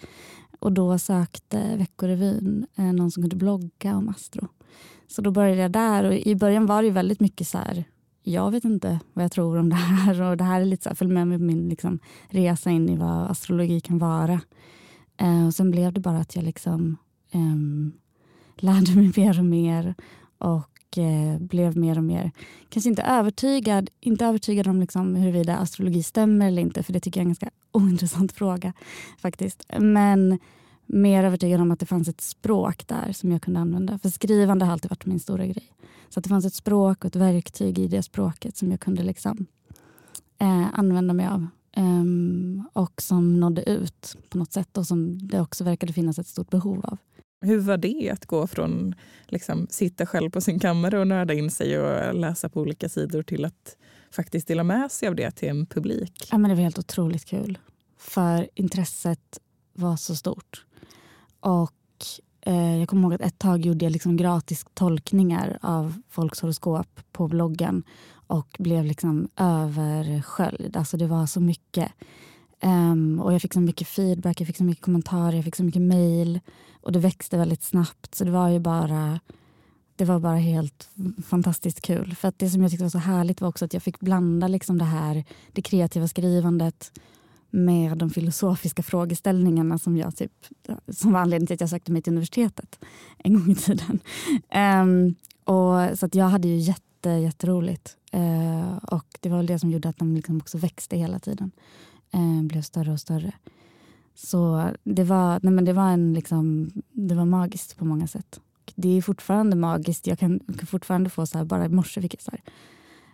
Och 0.60 0.72
då 0.72 0.98
sökte 0.98 1.76
Veckorevyn 1.76 2.66
eh, 2.76 2.84
någon 2.84 3.10
som 3.10 3.22
kunde 3.22 3.36
blogga 3.36 3.96
om 3.96 4.08
astro. 4.08 4.48
Så 5.08 5.22
då 5.22 5.30
började 5.30 5.60
jag 5.62 5.72
där 5.72 6.04
och 6.04 6.14
i 6.14 6.34
början 6.34 6.66
var 6.66 6.82
det 6.82 6.90
väldigt 6.90 7.20
mycket 7.20 7.48
så 7.48 7.58
här 7.58 7.84
jag 8.22 8.50
vet 8.50 8.64
inte 8.64 9.00
vad 9.12 9.24
jag 9.24 9.32
tror 9.32 9.58
om 9.58 9.68
det 9.68 9.76
här. 9.76 10.22
Och 10.22 10.36
det 10.36 10.44
här 10.44 10.60
är 10.60 10.64
lite 10.64 10.82
så 10.82 10.88
här, 10.88 10.96
följ 10.96 11.10
med 11.10 11.28
mig 11.28 11.38
på 11.38 11.44
min 11.44 11.68
liksom, 11.68 11.98
resa 12.28 12.70
in 12.70 12.88
i 12.88 12.96
vad 12.96 13.30
astrologi 13.30 13.80
kan 13.80 13.98
vara. 13.98 14.40
Eh, 15.16 15.46
och 15.46 15.54
sen 15.54 15.70
blev 15.70 15.92
det 15.92 16.00
bara 16.00 16.18
att 16.18 16.36
jag 16.36 16.44
liksom 16.44 16.96
eh, 17.30 17.56
lärde 18.56 18.94
mig 18.94 19.12
mer 19.16 19.38
och 19.38 19.44
mer 19.44 19.94
och 20.38 20.79
eh, 20.98 21.38
blev 21.38 21.76
mer 21.76 21.98
och 21.98 22.04
mer, 22.04 22.30
kanske 22.68 22.90
inte 22.90 23.02
övertygad, 23.02 23.90
inte 24.00 24.26
övertygad 24.26 24.68
om 24.68 24.80
liksom 24.80 25.14
huruvida 25.14 25.56
astrologi 25.56 26.02
stämmer 26.02 26.46
eller 26.46 26.62
inte, 26.62 26.82
för 26.82 26.92
det 26.92 27.00
tycker 27.00 27.20
jag 27.20 27.22
är 27.22 27.26
en 27.26 27.28
ganska 27.28 27.50
ointressant 27.72 28.32
fråga 28.32 28.72
faktiskt. 29.18 29.66
Men 29.78 30.38
mer 30.86 31.24
övertygad 31.24 31.60
om 31.60 31.70
att 31.70 31.80
det 31.80 31.86
fanns 31.86 32.08
ett 32.08 32.20
språk 32.20 32.86
där 32.86 33.12
som 33.12 33.32
jag 33.32 33.42
kunde 33.42 33.60
använda. 33.60 33.98
För 33.98 34.08
skrivande 34.08 34.64
har 34.64 34.72
alltid 34.72 34.90
varit 34.90 35.06
min 35.06 35.20
stora 35.20 35.46
grej. 35.46 35.72
Så 36.08 36.20
att 36.20 36.24
det 36.24 36.28
fanns 36.28 36.44
ett 36.44 36.54
språk 36.54 36.98
och 36.98 37.08
ett 37.08 37.16
verktyg 37.16 37.78
i 37.78 37.88
det 37.88 38.02
språket 38.02 38.56
som 38.56 38.70
jag 38.70 38.80
kunde 38.80 39.02
liksom, 39.02 39.46
eh, 40.38 40.78
använda 40.78 41.14
mig 41.14 41.26
av. 41.26 41.46
Um, 41.76 42.68
och 42.72 43.02
som 43.02 43.40
nådde 43.40 43.70
ut 43.70 44.16
på 44.28 44.38
något 44.38 44.52
sätt 44.52 44.78
och 44.78 44.86
som 44.86 45.28
det 45.28 45.40
också 45.40 45.64
verkade 45.64 45.92
finnas 45.92 46.18
ett 46.18 46.26
stort 46.26 46.50
behov 46.50 46.86
av. 46.86 46.98
Hur 47.40 47.58
var 47.58 47.76
det 47.76 48.10
att 48.10 48.26
gå 48.26 48.46
från 48.46 48.94
liksom, 49.26 49.66
sitta 49.70 50.06
själv 50.06 50.30
på 50.30 50.40
sin 50.40 50.58
kammare 50.58 50.98
och 50.98 51.06
nörda 51.06 51.34
in 51.34 51.50
sig 51.50 51.78
och 51.78 52.14
läsa 52.14 52.48
på 52.48 52.60
olika 52.60 52.88
sidor 52.88 53.22
till 53.22 53.44
att 53.44 53.76
faktiskt 54.10 54.48
dela 54.48 54.64
med 54.64 54.92
sig 54.92 55.08
av 55.08 55.14
det 55.14 55.30
till 55.30 55.48
en 55.48 55.66
publik? 55.66 56.28
Ja, 56.30 56.38
men 56.38 56.50
det 56.50 56.54
var 56.54 56.62
helt 56.62 56.78
otroligt 56.78 57.24
kul. 57.24 57.58
För 57.98 58.48
intresset 58.54 59.40
var 59.72 59.96
så 59.96 60.16
stort. 60.16 60.64
Och 61.40 61.72
eh, 62.40 62.78
jag 62.78 62.88
kommer 62.88 63.02
ihåg 63.02 63.14
att 63.14 63.20
ett 63.20 63.38
tag 63.38 63.66
gjorde 63.66 63.84
jag 63.84 63.92
liksom 63.92 64.16
gratis 64.16 64.64
tolkningar 64.74 65.58
av 65.62 66.02
folks 66.08 66.40
horoskop 66.40 67.00
på 67.12 67.28
bloggen 67.28 67.82
och 68.26 68.56
blev 68.58 68.84
liksom 68.84 69.28
översköljd. 69.36 70.76
Alltså 70.76 70.96
det 70.96 71.06
var 71.06 71.26
så 71.26 71.40
mycket. 71.40 71.92
Um, 72.62 73.20
och 73.20 73.34
jag 73.34 73.42
fick 73.42 73.54
så 73.54 73.60
mycket 73.60 73.88
feedback, 73.88 74.40
jag 74.40 74.46
fick 74.46 74.56
så 74.56 74.64
mycket 74.64 74.84
kommentarer, 74.84 75.32
jag 75.32 75.44
fick 75.44 75.56
så 75.56 75.64
mycket 75.64 75.82
mail. 75.82 76.40
Och 76.80 76.92
det 76.92 76.98
växte 76.98 77.36
väldigt 77.36 77.62
snabbt. 77.62 78.14
Så 78.14 78.24
det 78.24 78.30
var 78.30 78.48
ju 78.48 78.58
bara 78.58 79.20
det 80.00 80.04
var 80.04 80.18
bara 80.18 80.36
helt 80.36 80.90
fantastiskt 81.26 81.80
kul. 81.80 82.14
För 82.14 82.28
att 82.28 82.38
Det 82.38 82.50
som 82.50 82.62
jag 82.62 82.70
tyckte 82.70 82.84
var 82.84 82.90
så 82.90 82.98
härligt 82.98 83.40
var 83.40 83.48
också 83.48 83.64
att 83.64 83.74
jag 83.74 83.82
fick 83.82 84.00
blanda 84.00 84.48
liksom 84.48 84.78
det 84.78 84.84
här, 84.84 85.24
det 85.52 85.62
kreativa 85.62 86.08
skrivandet 86.08 86.92
med 87.50 87.98
de 87.98 88.10
filosofiska 88.10 88.82
frågeställningarna 88.82 89.78
som, 89.78 89.96
jag 89.96 90.16
typ, 90.16 90.32
som 90.88 91.12
var 91.12 91.20
anledningen 91.20 91.46
till 91.46 91.54
att 91.54 91.60
jag 91.60 91.70
sökte 91.70 91.92
mig 91.92 92.02
till 92.02 92.12
universitetet 92.12 92.78
en 93.18 93.34
gång 93.34 93.50
i 93.50 93.54
tiden. 93.54 94.00
Um, 94.54 95.14
och, 95.44 95.98
så 95.98 96.06
att 96.06 96.14
jag 96.14 96.24
hade 96.24 96.48
ju 96.48 96.56
jätte, 96.56 97.10
jätteroligt. 97.10 97.96
Uh, 98.14 98.76
och 98.76 99.06
det 99.20 99.28
var 99.28 99.36
väl 99.36 99.46
det 99.46 99.58
som 99.58 99.70
gjorde 99.70 99.88
att 99.88 99.98
de 99.98 100.14
liksom 100.16 100.36
också 100.36 100.58
växte 100.58 100.96
hela 100.96 101.18
tiden. 101.18 101.50
Eh, 102.12 102.42
blev 102.42 102.62
större 102.62 102.92
och 102.92 103.00
större. 103.00 103.32
Så 104.14 104.70
det 104.84 105.04
var, 105.04 105.40
nej 105.42 105.52
men 105.52 105.64
det 105.64 105.72
var, 105.72 105.90
en 105.90 106.14
liksom, 106.14 106.70
det 106.92 107.14
var 107.14 107.24
magiskt 107.24 107.76
på 107.76 107.84
många 107.84 108.06
sätt. 108.06 108.40
Det 108.74 108.88
är 108.88 109.02
fortfarande 109.02 109.56
magiskt. 109.56 110.06
Jag 110.06 110.18
kan, 110.18 110.38
kan 110.38 110.66
fortfarande 110.66 111.10
få 111.10 111.26
så 111.26 111.38
här, 111.38 111.44
bara 111.44 111.64
i 111.64 111.68
morse 111.68 112.02
fick 112.02 112.14
jag 112.14 112.22
så 112.22 112.30
här, 112.30 112.40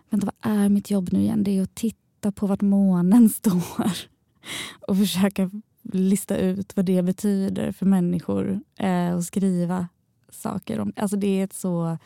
vänta 0.09 0.25
vad 0.41 0.53
är 0.53 0.69
mitt 0.69 0.91
jobb 0.91 1.09
nu 1.11 1.19
igen? 1.19 1.43
Det 1.43 1.57
är 1.57 1.63
att 1.63 1.75
titta 1.75 2.31
på 2.31 2.47
vart 2.47 2.61
månen 2.61 3.29
står. 3.39 3.93
och 4.87 4.97
försöka 4.97 5.49
lista 5.93 6.37
ut 6.37 6.75
vad 6.75 6.85
det 6.85 7.01
betyder 7.01 7.71
för 7.71 7.85
människor 7.85 8.59
eh, 8.75 9.13
och 9.13 9.23
skriva 9.23 9.87
saker 10.29 10.79
om 10.79 10.93
Alltså 10.95 11.17
det 11.17 11.27
är 11.27 11.43
ett 11.43 11.53
så 11.53 11.97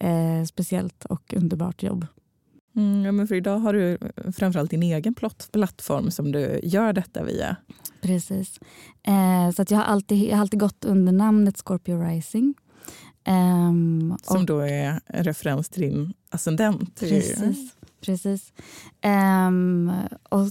eh, 0.00 0.44
speciellt 0.44 1.04
och 1.04 1.34
underbart 1.36 1.82
jobb. 1.82 2.06
Mm, 2.76 3.04
ja, 3.04 3.12
men 3.12 3.28
för 3.28 3.34
idag 3.34 3.58
har 3.58 3.72
du 3.72 3.98
framförallt 4.32 4.70
din 4.70 4.82
egen 4.82 5.14
plattform 5.52 6.10
som 6.10 6.32
du 6.32 6.60
gör 6.62 6.92
detta 6.92 7.24
via. 7.24 7.56
Precis. 8.00 8.60
Eh, 9.02 9.50
så 9.56 9.62
att 9.62 9.70
jag, 9.70 9.78
har 9.78 9.84
alltid, 9.84 10.28
jag 10.28 10.36
har 10.36 10.40
alltid 10.40 10.60
gått 10.60 10.84
under 10.84 11.12
namnet 11.12 11.56
Scorpio 11.56 12.02
Rising. 12.02 12.54
Um, 13.28 14.18
som 14.22 14.36
och, 14.36 14.46
då 14.46 14.58
är 14.58 15.00
en 15.06 15.24
referens 15.24 15.68
till 15.68 15.82
din 15.82 16.12
ascendent. 16.30 17.00
Precis. 17.00 17.74
precis. 18.00 18.52
Um, 19.48 19.92
och 20.28 20.46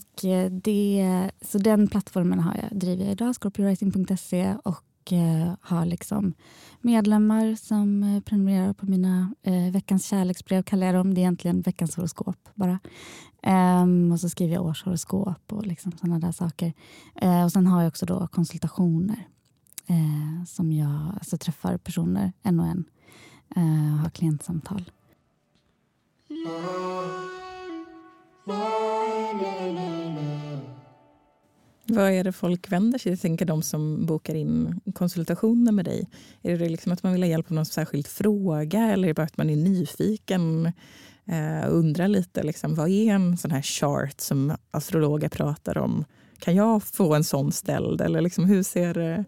det, 0.63 1.31
så 1.41 1.57
den 1.57 1.87
plattformen 1.87 2.39
har 2.39 2.55
jag, 2.55 2.79
driver 2.79 3.03
jag 3.03 3.11
idag, 3.11 3.35
scorpiorising.se 3.35 4.55
och 4.63 4.83
uh, 5.13 5.53
har 5.61 5.85
liksom 5.85 6.33
medlemmar 6.81 7.55
som 7.55 8.03
eh, 8.03 8.21
prenumererar 8.21 8.73
på 8.73 8.85
mina 8.85 9.33
eh, 9.43 9.71
veckans 9.71 10.05
kärleksbrev, 10.05 10.63
kallar 10.63 10.87
jag 10.87 10.95
dem. 10.95 11.13
Det 11.13 11.19
är 11.19 11.23
egentligen 11.23 11.61
veckans 11.61 11.95
horoskop 11.95 12.49
bara. 12.55 12.79
Ehm, 13.43 14.11
och 14.11 14.19
så 14.19 14.29
skriver 14.29 14.53
jag 14.53 14.65
årshoroskop 14.65 15.53
och 15.53 15.67
liksom 15.67 15.91
sådana 15.91 16.19
där 16.19 16.31
saker. 16.31 16.73
Eh, 17.15 17.43
och 17.43 17.51
sen 17.51 17.67
har 17.67 17.81
jag 17.81 17.87
också 17.87 18.05
då 18.05 18.27
konsultationer 18.27 19.27
eh, 19.87 20.45
som 20.47 20.71
jag 20.71 21.11
alltså, 21.13 21.37
träffar 21.37 21.77
personer 21.77 22.33
en 22.43 22.59
och 22.59 22.65
en. 22.65 22.85
Eh, 23.55 23.97
har 24.01 24.09
klientsamtal. 24.09 24.91
Vad 31.89 32.11
är 32.11 32.23
det 32.23 32.31
folk 32.31 32.71
vänder 32.71 32.99
sig 32.99 33.03
till? 33.03 33.11
Jag 33.11 33.19
tänker 33.19 33.45
de 33.45 33.61
som 33.61 34.05
bokar 34.05 34.35
in 34.35 34.81
konsultationer 34.93 35.71
med 35.71 35.85
dig. 35.85 36.09
Är 36.41 36.57
det 36.57 36.69
liksom 36.69 36.91
att 36.91 37.03
man 37.03 37.13
vill 37.13 37.23
ha 37.23 37.29
hjälp 37.29 37.49
med 37.49 37.55
någon 37.55 37.65
särskild 37.65 38.07
fråga 38.07 38.83
eller 38.83 39.07
är 39.07 39.09
det 39.09 39.13
bara 39.13 39.23
att 39.23 39.37
man 39.37 39.49
är 39.49 39.55
nyfiken 39.55 40.65
eh, 41.25 41.67
och 41.67 41.75
undrar 41.75 42.07
lite 42.07 42.43
liksom, 42.43 42.75
vad 42.75 42.89
är 42.89 43.13
en 43.13 43.37
sån 43.37 43.51
här 43.51 43.61
chart 43.61 44.21
som 44.21 44.53
astrologer 44.71 45.29
pratar 45.29 45.77
om? 45.77 46.05
Kan 46.39 46.55
jag 46.55 46.83
få 46.83 47.15
en 47.15 47.23
sån 47.23 47.51
ställd? 47.51 48.01
Eller 48.01 48.21
liksom, 48.21 48.45
hur, 48.45 48.63
ser, 48.63 48.97
eh, 48.97 49.23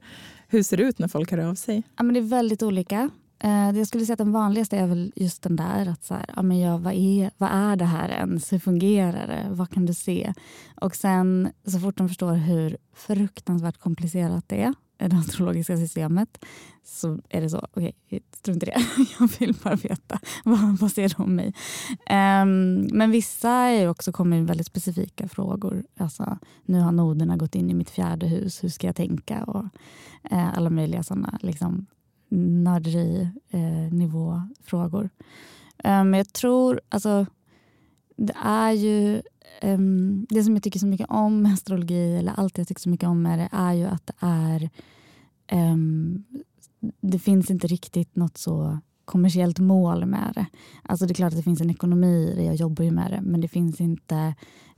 hur 0.47 0.63
ser 0.63 0.77
det 0.77 0.83
ut 0.83 0.99
när 0.99 1.07
folk 1.07 1.31
hör 1.31 1.37
av 1.37 1.55
sig? 1.55 1.83
Ja, 1.97 2.03
men 2.03 2.13
det 2.13 2.19
är 2.19 2.21
väldigt 2.21 2.63
olika. 2.63 3.09
Eh, 3.43 3.77
jag 3.77 3.87
skulle 3.87 4.05
säga 4.05 4.13
att 4.13 4.17
den 4.17 4.31
vanligaste 4.31 4.77
är 4.77 4.87
väl 4.87 5.13
just 5.15 5.41
den 5.41 5.55
där. 5.55 5.85
Att 5.85 6.03
så 6.03 6.13
här, 6.13 6.25
ja, 6.35 6.41
men 6.41 6.59
ja, 6.59 6.77
vad, 6.77 6.93
är, 6.93 7.31
vad 7.37 7.49
är 7.51 7.75
det 7.75 7.85
här 7.85 8.09
ens? 8.09 8.53
Hur 8.53 8.59
fungerar 8.59 9.27
det? 9.27 9.47
Vad 9.49 9.69
kan 9.69 9.85
du 9.85 9.93
se? 9.93 10.33
Och 10.81 10.95
sen 10.95 11.51
så 11.65 11.79
fort 11.79 11.97
de 11.97 12.07
förstår 12.07 12.33
hur 12.33 12.77
fruktansvärt 12.95 13.77
komplicerat 13.77 14.43
det 14.47 14.61
är, 14.61 14.73
det 14.97 15.15
astrologiska 15.15 15.77
systemet, 15.77 16.45
så 16.83 17.19
är 17.29 17.41
det 17.41 17.49
så, 17.49 17.57
okej, 17.57 17.93
okay, 18.07 18.19
strunt 18.31 18.63
i 18.63 18.65
det. 18.65 18.85
Jag 19.19 19.29
vill 19.39 19.55
bara 19.63 19.75
veta, 19.75 20.19
vad, 20.43 20.77
vad 20.79 20.91
ser 20.91 21.09
de 21.17 21.23
om 21.23 21.35
mig? 21.35 21.53
Um, 22.09 22.81
men 22.97 23.11
vissa 23.11 23.51
är 23.51 23.89
också 23.89 24.11
kommer 24.11 24.37
med 24.37 24.47
väldigt 24.47 24.67
specifika 24.67 25.27
frågor. 25.27 25.83
Alltså, 25.97 26.37
nu 26.65 26.79
har 26.79 26.91
noderna 26.91 27.37
gått 27.37 27.55
in 27.55 27.69
i 27.69 27.73
mitt 27.73 27.89
fjärde 27.89 28.27
hus, 28.27 28.63
hur 28.63 28.69
ska 28.69 28.87
jag 28.87 28.95
tänka? 28.95 29.43
Och 29.43 29.65
uh, 30.31 30.57
alla 30.57 30.69
möjliga 30.69 31.03
sådana 31.03 31.39
liksom, 31.41 31.85
nörderi-nivå-frågor. 32.31 35.09
Eh, 35.83 35.91
ehm, 35.91 36.13
jag 36.13 36.33
tror, 36.33 36.81
alltså, 36.89 37.25
det 38.17 38.35
är 38.43 38.71
ju 38.71 39.21
ehm, 39.61 40.25
det 40.29 40.43
som 40.43 40.53
jag 40.53 40.63
tycker 40.63 40.79
så 40.79 40.87
mycket 40.87 41.09
om 41.09 41.41
med 41.41 41.53
astrologi, 41.53 42.17
eller 42.17 42.39
allt 42.39 42.57
jag 42.57 42.67
tycker 42.67 42.81
så 42.81 42.89
mycket 42.89 43.09
om 43.09 43.21
med 43.21 43.39
det, 43.39 43.49
är 43.51 43.73
ju 43.73 43.85
att 43.85 44.07
det 44.07 44.13
är 44.19 44.69
um, 45.51 46.23
det 47.01 47.19
finns 47.19 47.51
inte 47.51 47.67
riktigt 47.67 48.15
något 48.15 48.37
så 48.37 48.79
kommersiellt 49.05 49.59
mål 49.59 50.05
med 50.05 50.31
det. 50.35 50.45
Alltså 50.83 51.05
det 51.05 51.11
är 51.11 51.15
klart 51.15 51.31
att 51.31 51.37
det 51.37 51.43
finns 51.43 51.61
en 51.61 51.69
ekonomi 51.69 52.31
i 52.31 52.35
det, 52.35 52.43
jag 52.43 52.55
jobbar 52.55 52.83
ju 52.83 52.91
med 52.91 53.11
det, 53.11 53.21
men 53.21 53.41
det 53.41 53.47
finns 53.47 53.81
inte 53.81 54.35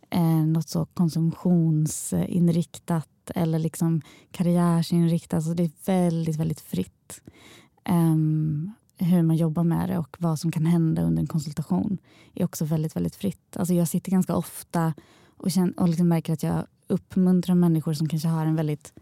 eh, 0.09 0.45
något 0.45 0.69
så 0.69 0.85
konsumtionsinriktat 0.85 3.31
eller 3.35 3.59
liksom 3.59 4.01
karriärsinriktat. 4.31 5.33
Alltså 5.33 5.53
det 5.53 5.63
är 5.63 5.71
väldigt, 5.85 6.35
väldigt 6.35 6.61
fritt 6.61 7.02
um, 7.89 8.71
hur 8.97 9.21
man 9.21 9.35
jobbar 9.35 9.63
med 9.63 9.89
det 9.89 9.97
och 9.97 10.17
vad 10.19 10.39
som 10.39 10.51
kan 10.51 10.65
hända 10.65 11.01
under 11.01 11.21
en 11.21 11.27
konsultation 11.27 11.97
är 12.33 12.45
också 12.45 12.65
väldigt, 12.65 12.95
väldigt 12.95 13.15
fritt. 13.15 13.57
Alltså 13.57 13.73
jag 13.73 13.87
sitter 13.87 14.11
ganska 14.11 14.35
ofta 14.35 14.93
och, 15.37 15.51
känner, 15.51 15.79
och 15.79 15.89
liksom 15.89 16.07
märker 16.07 16.33
att 16.33 16.43
jag 16.43 16.65
uppmuntrar 16.87 17.55
människor 17.55 17.93
som 17.93 18.09
kanske 18.09 18.27
har 18.27 18.45
en 18.45 18.55
väldigt 18.55 18.93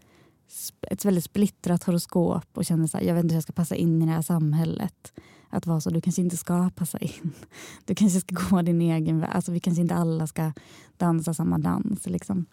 ett 0.82 1.04
väldigt 1.04 1.24
splittrat 1.24 1.84
horoskop 1.84 2.46
och 2.52 2.64
känner 2.64 2.84
att 2.84 3.04
jag 3.04 3.14
vet 3.14 3.24
inte 3.24 3.32
hur 3.32 3.36
jag 3.36 3.42
ska 3.42 3.52
passa 3.52 3.74
in 3.74 4.02
i 4.02 4.06
det 4.06 4.12
här 4.12 4.22
samhället. 4.22 5.12
Att 5.48 5.66
vara 5.66 5.80
så, 5.80 5.90
du 5.90 6.00
kanske 6.00 6.22
inte 6.22 6.36
ska 6.36 6.70
passa 6.70 6.98
in. 6.98 7.32
Du 7.84 7.94
kanske 7.94 8.20
ska 8.20 8.34
gå 8.50 8.62
din 8.62 8.80
egen 8.80 9.20
väg. 9.20 9.30
Alltså, 9.32 9.52
vi 9.52 9.60
kanske 9.60 9.82
inte 9.82 9.94
alla 9.94 10.26
ska 10.26 10.52
dansa 10.96 11.34
samma 11.34 11.58
dans. 11.58 12.06
Liksom. 12.06 12.46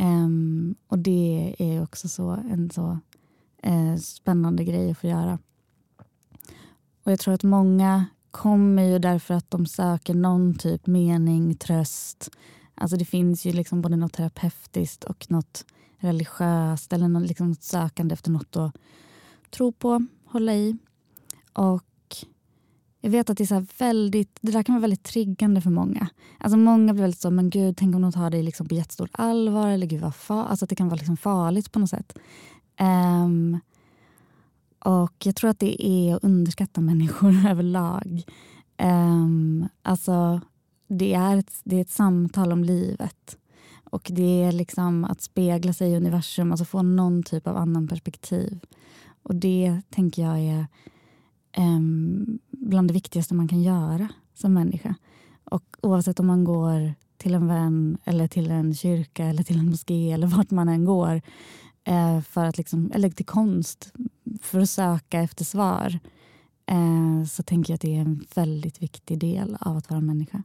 Um, 0.00 0.74
och 0.86 0.98
det 0.98 1.56
är 1.58 1.82
också 1.82 2.08
så, 2.08 2.30
en 2.30 2.70
så 2.70 2.98
eh, 3.62 3.96
spännande 3.96 4.64
grej 4.64 4.90
att 4.90 4.98
få 4.98 5.06
göra. 5.06 5.38
Och 7.04 7.12
jag 7.12 7.18
tror 7.20 7.34
att 7.34 7.42
många 7.42 8.06
kommer 8.30 8.82
ju 8.82 8.98
därför 8.98 9.34
att 9.34 9.50
de 9.50 9.66
söker 9.66 10.14
någon 10.14 10.54
typ 10.54 10.86
mening, 10.86 11.54
tröst. 11.54 12.30
Alltså 12.74 12.96
det 12.96 13.04
finns 13.04 13.44
ju 13.44 13.52
liksom 13.52 13.82
både 13.82 13.96
något 13.96 14.12
terapeutiskt 14.12 15.04
och 15.04 15.30
något 15.30 15.64
religiöst 15.98 16.92
eller 16.92 17.08
något, 17.08 17.28
liksom 17.28 17.48
något 17.48 17.62
sökande 17.62 18.12
efter 18.12 18.30
något 18.30 18.56
att 18.56 18.76
tro 19.50 19.72
på, 19.72 20.06
hålla 20.24 20.54
i. 20.54 20.76
Och 21.52 21.84
jag 23.00 23.10
vet 23.10 23.30
att 23.30 23.38
det, 23.38 23.44
är 23.44 23.60
så 23.60 23.66
väldigt, 23.78 24.38
det 24.40 24.52
där 24.52 24.62
kan 24.62 24.74
vara 24.74 24.80
väldigt 24.80 25.02
triggande 25.02 25.60
för 25.60 25.70
många. 25.70 26.08
Alltså 26.38 26.56
många 26.56 26.92
blir 26.92 27.02
väldigt 27.02 27.20
så, 27.20 27.30
men 27.30 27.50
gud, 27.50 27.76
tänk 27.76 27.96
om 27.96 28.02
de 28.02 28.12
tar 28.12 28.30
det 28.30 28.42
liksom 28.42 28.68
på 28.68 28.74
jättestort 28.74 29.10
allvar. 29.12 29.68
Eller 29.68 29.86
gud 29.86 30.00
vad 30.00 30.14
fa 30.14 30.44
alltså 30.44 30.64
att 30.64 30.68
det 30.68 30.76
kan 30.76 30.88
vara 30.88 30.96
liksom 30.96 31.16
farligt 31.16 31.72
på 31.72 31.78
något 31.78 31.90
sätt. 31.90 32.18
Um, 32.80 33.60
och 34.78 35.14
jag 35.24 35.36
tror 35.36 35.50
att 35.50 35.58
det 35.58 35.86
är 35.86 36.16
att 36.16 36.24
underskatta 36.24 36.80
människor 36.80 37.46
överlag. 37.48 38.22
Um, 38.82 39.68
alltså, 39.82 40.40
det 40.88 41.14
är, 41.14 41.36
ett, 41.36 41.52
det 41.64 41.76
är 41.76 41.80
ett 41.80 41.90
samtal 41.90 42.52
om 42.52 42.64
livet. 42.64 43.38
Och 43.90 44.10
det 44.12 44.42
är 44.42 44.52
liksom 44.52 45.04
att 45.04 45.22
spegla 45.22 45.72
sig 45.72 45.92
i 45.92 45.96
universum, 45.96 46.50
alltså 46.50 46.64
få 46.64 46.82
någon 46.82 47.22
typ 47.22 47.46
av 47.46 47.56
annan 47.56 47.88
perspektiv. 47.88 48.60
Och 49.22 49.34
det 49.34 49.80
tänker 49.90 50.22
jag 50.22 50.38
är 50.38 50.66
um, 51.58 52.38
bland 52.50 52.88
det 52.88 52.94
viktigaste 52.94 53.34
man 53.34 53.48
kan 53.48 53.62
göra 53.62 54.08
som 54.34 54.54
människa. 54.54 54.94
Och 55.44 55.76
oavsett 55.82 56.20
om 56.20 56.26
man 56.26 56.44
går 56.44 56.94
till 57.16 57.34
en 57.34 57.46
vän 57.46 57.98
eller 58.04 58.28
till 58.28 58.50
en 58.50 58.74
kyrka 58.74 59.24
eller 59.24 59.42
till 59.42 59.58
en 59.58 59.70
moské 59.70 60.12
eller 60.12 60.26
vart 60.26 60.50
man 60.50 60.68
än 60.68 60.84
går 60.84 61.22
eh, 61.88 62.20
för 62.20 62.44
att 62.44 62.58
liksom, 62.58 62.92
eller 62.94 63.10
till 63.10 63.26
konst 63.26 63.92
för 64.42 64.60
att 64.60 64.70
söka 64.70 65.20
efter 65.20 65.44
svar 65.44 65.98
eh, 66.66 67.24
så 67.28 67.42
tänker 67.42 67.72
jag 67.72 67.74
att 67.74 67.80
det 67.80 67.96
är 67.96 68.00
en 68.00 68.24
väldigt 68.34 68.82
viktig 68.82 69.18
del 69.18 69.56
av 69.60 69.76
att 69.76 69.90
vara 69.90 70.00
människa. 70.00 70.42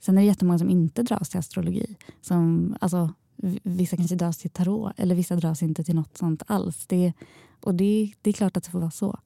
Sen 0.00 0.18
är 0.18 0.22
det 0.22 0.26
jättemånga 0.26 0.58
som 0.58 0.70
inte 0.70 1.02
dras 1.02 1.28
till 1.28 1.38
astrologi. 1.38 1.96
Som, 2.20 2.74
alltså, 2.80 3.12
vissa 3.62 3.96
kanske 3.96 4.16
dras 4.16 4.38
till 4.38 4.50
tarot 4.50 4.92
eller 4.96 5.14
vissa 5.14 5.36
dras 5.36 5.62
inte 5.62 5.84
till 5.84 5.94
något 5.94 6.16
sånt 6.16 6.42
alls. 6.46 6.86
Det, 6.86 7.12
och 7.60 7.74
det, 7.74 8.12
det 8.22 8.30
är 8.30 8.34
klart 8.34 8.56
att 8.56 8.64
det 8.64 8.70
får 8.70 8.80
vara 8.80 8.90
så. 8.90 9.18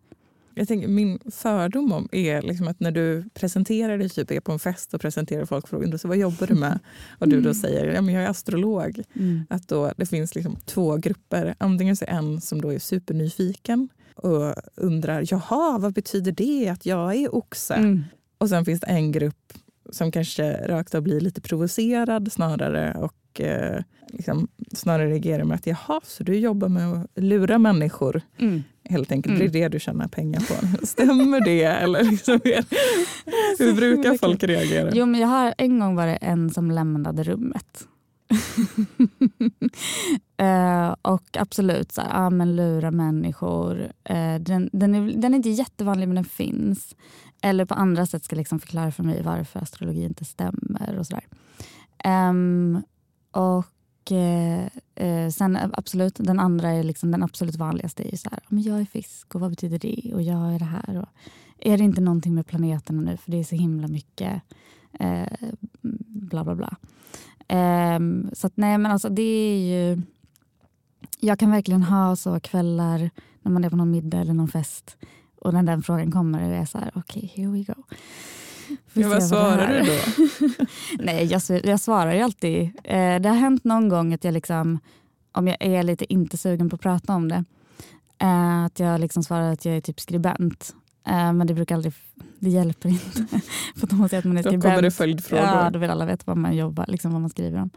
Jag 0.55 0.69
tänker, 0.69 0.89
min 0.89 1.19
fördom 1.31 1.93
om 1.93 2.09
är 2.13 2.43
liksom 2.43 2.69
att 2.69 2.81
när 2.81 2.91
du 2.91 3.25
presenterar 3.35 3.99
dig, 3.99 4.09
typ 4.09 4.31
är 4.31 4.41
på 4.41 4.53
en 4.53 4.59
fest 4.59 4.95
och 4.95 5.01
presenterar 5.01 5.45
folk 5.45 5.69
frågan, 5.69 5.99
så 5.99 6.09
vad 6.09 6.17
jobbar 6.17 6.47
du 6.47 6.55
med? 6.55 6.79
Och 7.19 7.29
du 7.29 7.37
då 7.37 7.49
mm. 7.49 7.55
säger 7.55 7.87
ja, 7.87 8.01
men 8.01 8.15
jag 8.15 8.25
är 8.25 8.29
astrolog. 8.29 9.03
Mm. 9.15 9.45
Att 9.51 9.69
då, 9.69 9.93
det 9.97 10.07
finns 10.07 10.35
liksom 10.35 10.57
två 10.65 10.97
grupper. 10.97 11.55
Antingen 11.59 11.97
så 11.97 12.05
en 12.09 12.41
som 12.41 12.61
då 12.61 12.73
är 12.73 12.79
supernyfiken 12.79 13.89
och 14.15 14.55
undrar 14.77 15.25
jaha, 15.31 15.79
vad 15.79 15.93
betyder 15.93 16.33
det 16.33 16.69
att 16.69 16.87
jag 16.87 17.15
är 17.15 17.35
oxe? 17.35 17.75
Mm. 17.75 18.05
Och 18.39 18.49
sen 18.49 18.65
finns 18.65 18.81
det 18.81 18.87
en 18.87 19.13
grupp 19.13 19.53
som 19.91 20.13
kanske 20.13 20.69
rakt 20.69 20.95
av 20.95 21.03
blir 21.03 21.21
lite 21.21 21.41
provocerad 21.41 22.33
snarare 22.33 22.95
och 22.95 23.15
eh, 23.41 23.83
liksom, 24.13 24.49
snarare 24.73 25.11
reagerar 25.11 25.45
med 25.45 25.55
att 25.55 25.67
jaha, 25.67 26.01
så 26.05 26.25
du 26.25 26.37
jobbar 26.37 26.69
med 26.69 26.93
att 26.93 27.07
lura 27.15 27.59
människor. 27.59 28.23
Mm. 28.39 28.63
Helt 28.85 29.13
enkelt, 29.13 29.35
mm. 29.35 29.53
det 29.53 29.59
är 29.59 29.63
det 29.63 29.69
du 29.69 29.81
tjänar 29.81 30.09
pengar 30.09 30.41
på. 30.41 30.87
Stämmer 30.87 31.41
det? 31.41 31.65
Eller 31.65 32.05
liksom, 32.05 32.41
hur 33.59 33.75
brukar 33.75 34.19
folk 34.19 34.43
reagera? 34.43 34.91
Jo, 34.95 35.07
men 35.07 35.21
jag 35.21 35.29
har 35.29 35.55
en 35.59 35.79
gång 35.81 35.97
var 35.97 36.07
det 36.07 36.17
en 36.17 36.51
som 36.51 36.71
lämnade 36.71 37.23
rummet. 37.23 37.89
uh, 40.43 40.95
och 41.03 41.37
absolut, 41.39 41.93
så 41.93 42.01
här, 42.01 42.09
ja, 42.11 42.31
men 42.31 42.57
lura 42.57 42.91
människor. 42.91 43.81
Uh, 44.11 44.41
den, 44.41 44.71
den, 44.73 44.95
är, 44.95 45.13
den 45.17 45.35
är 45.35 45.37
inte 45.37 45.51
jättevanlig 45.51 46.09
men 46.09 46.15
den 46.15 46.25
finns. 46.25 46.97
Eller 47.43 47.65
på 47.65 47.75
andra 47.75 48.07
sätt 48.07 48.25
ska 48.25 48.37
liksom 48.37 48.61
förklara 48.61 48.93
för 48.93 49.03
mig 49.03 49.23
varför 49.23 49.61
astrologi 49.61 50.05
inte 50.05 50.25
stämmer. 50.25 50.97
och 50.99 51.07
sådär. 51.07 51.25
Um, 52.05 52.83
och 53.33 54.13
eh, 54.13 54.67
eh 54.95 55.31
sen 55.31 55.59
absolut, 55.73 56.15
den 56.15 56.41
andra 56.41 56.71
är 56.71 56.83
liksom 56.83 57.11
den 57.11 57.23
absolut 57.23 57.57
vanligaste. 57.57 58.03
är 58.03 58.11
ju 58.11 58.17
så 58.17 58.31
här, 58.31 58.41
men 58.49 58.63
jag 58.63 58.81
är 58.81 58.85
fisk 58.85 59.35
och 59.35 59.41
vad 59.41 59.51
betyder 59.51 59.79
det? 59.79 60.15
Och 60.15 60.23
jag 60.23 60.55
är 60.55 60.59
det 60.59 60.65
här. 60.65 60.99
Och, 60.99 61.09
är 61.59 61.79
det 61.79 61.85
inte 61.85 62.01
någonting 62.01 62.35
med 62.35 62.47
planeterna 62.47 63.01
nu? 63.01 63.17
För 63.17 63.31
det 63.31 63.37
är 63.37 63.45
så 63.45 63.55
himla 63.55 63.89
mycket 63.89 64.43
eh, 65.01 65.33
bla 66.09 66.45
bla 66.45 66.55
bla. 66.55 66.77
Eh, 67.49 68.01
så 68.33 68.47
att, 68.47 68.57
nej 68.57 68.79
men 68.79 68.93
alltså 68.93 69.09
det 69.09 69.23
är 69.23 69.59
ju... 69.59 70.03
Jag 71.21 71.39
kan 71.39 71.51
verkligen 71.51 71.83
ha 71.83 72.17
så 72.17 72.41
kvällar 72.41 73.11
när 73.43 73.53
man 73.53 73.65
är 73.65 73.71
på 73.71 73.77
någon 73.77 73.91
middag 73.91 74.19
eller 74.19 74.35
någon 74.35 74.49
fest 74.49 74.97
och 75.37 75.55
när 75.55 75.63
den 75.63 75.83
frågan 75.83 76.11
kommer 76.11 76.43
och 76.43 76.51
jag 76.51 76.59
är 76.59 76.65
så 76.65 76.79
här, 76.79 76.91
okej, 76.95 77.31
okay, 77.35 77.45
here 77.45 77.53
we 77.53 77.63
go. 77.63 77.83
Ja, 78.93 79.09
vad 79.09 79.25
svarar 79.25 79.69
du 79.73 79.91
då? 79.91 80.65
Nej, 80.99 81.25
jag, 81.25 81.43
jag, 81.65 81.81
svarar 81.81 82.15
ju 82.15 82.21
alltid. 82.21 82.63
Eh, 82.85 83.21
det 83.21 83.29
har 83.29 83.37
hänt 83.37 83.65
någon 83.65 83.89
gång 83.89 84.15
att 84.15 84.25
jag 84.25 84.35
liksom, 84.35 84.79
om 85.33 85.49
jag 85.49 85.57
är 85.61 85.83
lite 85.83 86.13
inte 86.13 86.37
sugen 86.37 86.71
på 86.71 86.77
att 86.77 86.83
prata 86.83 87.15
om 87.15 87.29
det, 87.29 87.45
eh, 88.19 88.65
att 88.65 88.81
jag 88.81 89.01
liksom 89.01 89.23
svarar 89.23 89.53
att 89.53 89.65
jag 89.65 89.77
är 89.77 89.81
typ 89.81 90.01
skribent. 90.01 90.75
Eh, 91.07 91.33
men 91.33 91.47
det 91.47 91.55
brukar 91.55 91.75
aldrig, 91.75 91.95
det 92.39 92.51
hjälper 92.51 92.89
inte. 92.89 93.27
För 93.77 93.87
att 93.87 93.93
man 93.93 94.09
säger 94.09 94.19
att 94.19 94.25
man 94.25 94.39
är 94.39 94.43
skribent. 94.43 94.63
Då 94.63 94.69
kommer 94.69 94.83
det 94.83 94.91
följdfrågor. 94.91 95.45
Ja, 95.45 95.71
då 95.71 95.79
vill 95.79 95.91
alla 95.91 96.05
veta 96.05 96.23
vad 96.27 96.37
man 96.37 96.57
jobbar, 96.57 96.85
liksom 96.89 97.13
vad 97.13 97.21
man 97.21 97.31
skriver 97.31 97.59
om. 97.59 97.71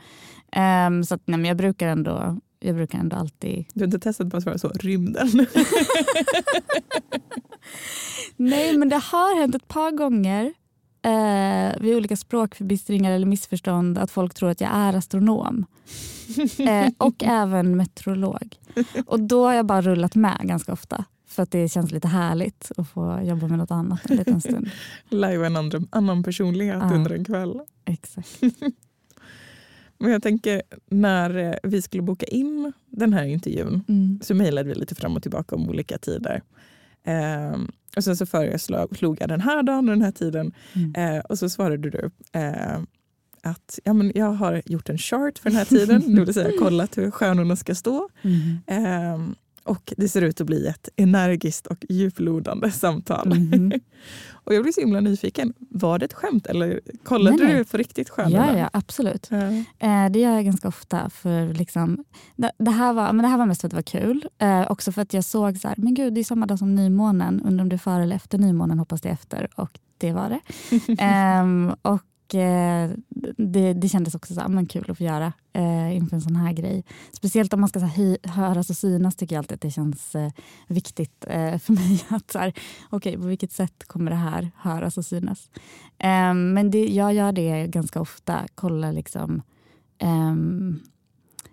Um, 0.62 1.04
så 1.04 1.16
att, 1.16 1.22
nej, 1.26 1.40
men 1.40 1.46
jag 1.46 1.58
brukar 1.58 1.88
ändå 1.88 2.38
jag 2.66 2.76
brukar 2.76 3.00
ändå 3.00 3.16
alltid... 3.16 3.66
Du 3.74 3.82
har 3.82 3.86
inte 3.86 4.00
testat 4.00 4.30
på 4.30 4.38
att 4.38 4.44
svara 4.44 4.58
så? 4.58 4.70
Rymden? 4.70 5.30
nej, 8.36 8.78
men 8.78 8.90
det 8.90 8.96
har 8.96 9.40
hänt 9.40 9.56
ett 9.56 9.68
par 9.68 9.92
gånger 9.92 10.54
eh, 11.06 11.82
vid 11.82 11.96
olika 11.96 12.18
språkförbistringar 12.18 13.12
eller 13.12 13.26
missförstånd 13.28 13.98
att 13.98 14.12
folk 14.12 14.34
tror 14.34 14.50
att 14.50 14.62
jag 14.62 14.72
är 14.74 14.94
astronom. 14.94 15.66
Eh, 16.60 16.92
och 16.98 17.24
även 17.24 17.78
meteorolog. 17.78 18.56
Och 19.06 19.20
då 19.20 19.46
har 19.46 19.54
jag 19.54 19.66
bara 19.66 19.82
rullat 19.82 20.16
med 20.16 20.40
ganska 20.44 20.74
ofta. 20.74 21.06
För 21.28 21.44
att 21.44 21.52
det 21.52 21.70
känns 21.70 21.92
lite 21.92 22.08
härligt 22.08 22.72
att 22.78 22.90
få 22.90 23.22
jobba 23.24 23.48
med 23.48 23.58
något 23.58 23.72
annat 23.72 24.10
en 24.10 24.18
liten 24.18 24.42
stund. 24.42 24.70
Live 25.10 25.46
en 25.46 25.56
andra, 25.56 25.82
annan 25.90 26.24
personlighet 26.24 26.84
ah, 26.84 26.94
under 26.94 27.12
en 27.12 27.26
kväll. 27.26 27.62
Exakt. 27.86 28.42
Men 29.98 30.12
jag 30.12 30.24
tänker, 30.24 30.62
när 30.90 31.38
eh, 31.38 31.54
vi 31.64 31.82
skulle 31.82 32.04
boka 32.04 32.26
in 32.26 32.74
den 32.90 33.14
här 33.14 33.26
intervjun 33.26 33.84
mm. 33.88 34.20
så 34.22 34.36
mejlade 34.36 34.70
vi 34.70 34.76
lite 34.76 34.96
fram 34.96 35.16
och 35.16 35.22
tillbaka 35.22 35.56
om 35.56 35.70
olika 35.70 35.98
tider. 35.98 36.42
Eh, 37.04 37.58
och 37.96 38.04
sen 38.04 38.18
så 38.18 38.26
föreslog 38.26 39.18
jag 39.22 39.30
den 39.30 39.42
här 39.42 39.64
dagen 39.64 39.90
och 39.90 39.96
den 39.96 40.02
här 40.02 40.12
tiden. 40.12 40.54
Mm. 40.74 41.16
Eh, 41.16 41.22
och 41.24 41.40
så 41.40 41.50
svarade 41.50 41.90
du 41.90 42.10
eh, 42.34 42.80
att 43.44 43.80
ja, 43.84 43.94
men 43.94 44.12
jag 44.16 44.32
har 44.32 44.62
gjort 44.66 44.90
en 44.90 44.98
chart 44.98 45.40
för 45.40 45.50
den 45.50 45.58
här 45.58 45.66
tiden, 45.66 46.16
det 46.16 46.26
vill 46.26 46.34
säga 46.34 46.52
kollat 46.60 46.98
hur 46.98 47.12
stjärnorna 47.12 47.56
ska 47.56 47.76
stå. 47.76 48.10
Mm. 48.22 48.58
Ehm, 48.68 49.36
och 49.66 49.94
det 49.98 50.10
ser 50.10 50.22
ut 50.22 50.42
att 50.42 50.48
bli 50.48 50.68
ett 50.68 50.90
energiskt 50.96 51.68
och 51.68 51.86
djuplodande 51.90 52.72
samtal. 52.72 53.32
Mm. 53.32 53.72
och 54.32 54.54
jag 54.54 54.64
blir 54.64 54.74
så 54.74 54.82
himla 54.82 55.00
nyfiken. 55.00 55.54
Var 55.58 56.00
det 56.00 56.06
ett 56.06 56.14
skämt 56.14 56.48
eller 56.48 56.80
kollade 57.04 57.38
nej, 57.38 57.48
nej. 57.48 57.56
du 57.56 57.66
på 57.66 57.78
riktigt 57.78 58.10
stjärnorna? 58.10 58.54
Ja, 58.54 58.60
ja 58.60 58.70
absolut. 58.74 59.28
Ja. 59.32 59.38
Eh, 59.80 60.12
det 60.12 60.20
gör 60.20 60.32
jag 60.32 60.46
ganska 60.46 60.68
ofta. 60.68 61.10
För 61.10 61.54
liksom, 61.54 62.04
det, 62.36 62.52
det, 62.58 62.72
här 62.72 62.94
var, 62.94 63.14
men 63.14 63.24
det 63.24 63.28
här 63.28 63.38
var 63.38 63.46
mest 63.46 63.62
för 63.62 63.68
att 63.68 63.72
det 63.72 63.78
var 63.78 64.02
kul. 64.02 64.28
Eh, 64.38 64.72
också 64.72 64.92
för 64.92 65.02
att 65.02 65.14
jag 65.14 65.24
såg 65.24 65.58
så 65.58 65.68
här, 65.68 65.76
men 65.78 65.94
gud 65.94 66.14
det 66.14 66.20
är 66.20 66.24
samma 66.24 66.46
dag 66.46 66.60
som 66.60 66.76
nymånen. 66.76 67.42
Undrar 67.42 67.64
om 67.64 67.70
det 67.70 67.76
är 67.76 67.78
före 67.78 68.04
eller 68.04 68.16
efter 68.16 68.38
nymånen, 68.38 68.80
hoppas 68.80 69.02
det 69.02 69.10
är 69.10 69.14
efter. 69.14 69.50
Och 69.56 69.80
det 69.98 70.14
var 70.14 70.30
det. 70.30 70.40
eh, 71.04 71.94
och 71.94 72.02
Eh, 72.34 72.90
det, 73.38 73.74
det 73.74 73.90
kändes 73.90 74.16
också 74.16 74.34
så, 74.34 74.42
ah, 74.42 74.48
men 74.48 74.66
kul 74.66 74.92
att 74.92 74.98
få 74.98 75.04
göra 75.04 75.34
eh, 75.54 75.96
inför 75.96 76.16
en 76.16 76.22
sån 76.22 76.36
här 76.36 76.54
grej. 76.54 76.84
Speciellt 77.12 77.54
om 77.54 77.60
man 77.60 77.70
ska 77.70 77.80
så 77.80 77.86
här, 77.86 78.28
höras 78.28 78.70
och 78.70 78.76
synas 78.76 79.16
tycker 79.16 79.36
jag 79.36 79.40
alltid 79.40 79.56
att 79.56 79.62
det 79.62 79.72
känns 79.72 80.16
eh, 80.16 80.32
viktigt 80.68 81.26
eh, 81.28 81.58
för 81.58 81.74
mig. 81.74 82.06
att 82.08 82.32
så 82.32 82.40
här, 82.40 82.54
okay, 82.92 83.18
På 83.18 83.28
vilket 83.28 83.52
sätt 83.52 83.84
kommer 83.88 84.12
det 84.12 84.18
här 84.18 84.52
höras 84.56 84.98
och 84.98 85.06
synas? 85.06 85.50
Eh, 85.98 86.34
men 86.34 86.72
det, 86.72 86.86
jag 86.88 87.14
gör 87.14 87.32
det 87.32 87.68
ganska 87.68 88.02
ofta. 88.02 88.48
Kollar 88.56 88.92
liksom 88.92 89.42
ehm, 89.98 90.80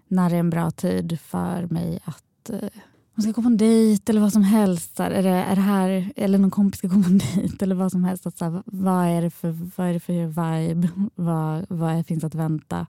när 0.08 0.30
det 0.30 0.36
är 0.36 0.40
en 0.40 0.50
bra 0.50 0.70
tid 0.70 1.20
för 1.20 1.66
mig 1.66 2.00
att 2.04 2.50
eh, 2.50 2.68
hon 3.14 3.24
man 3.24 3.32
ska 3.32 3.40
gå 3.40 3.42
på 3.42 3.48
en 3.48 3.56
dejt 3.56 4.12
eller 4.12 4.20
vad 4.20 4.32
som 4.32 4.42
helst. 4.42 5.00
Är, 5.00 5.22
det, 5.22 5.28
är 5.28 5.56
det 5.56 5.62
här, 5.62 6.12
eller 6.16 6.38
någon 6.38 6.50
kompis 6.50 6.78
ska 6.78 6.88
gå 6.88 7.02
på 7.02 7.08
en 7.08 7.18
dejt 7.18 7.64
eller 7.64 7.74
vad 7.74 7.92
som 7.92 8.04
helst. 8.04 8.26
Att, 8.26 8.38
så 8.38 8.44
här, 8.44 8.62
vad, 8.66 9.06
är 9.06 9.22
det 9.22 9.30
för, 9.30 9.50
vad 9.76 9.86
är 9.86 9.92
det 9.92 10.00
för 10.00 10.26
vibe? 10.26 10.88
Vad, 11.14 11.66
vad 11.68 12.06
finns 12.06 12.24
att 12.24 12.34
vänta? 12.34 12.86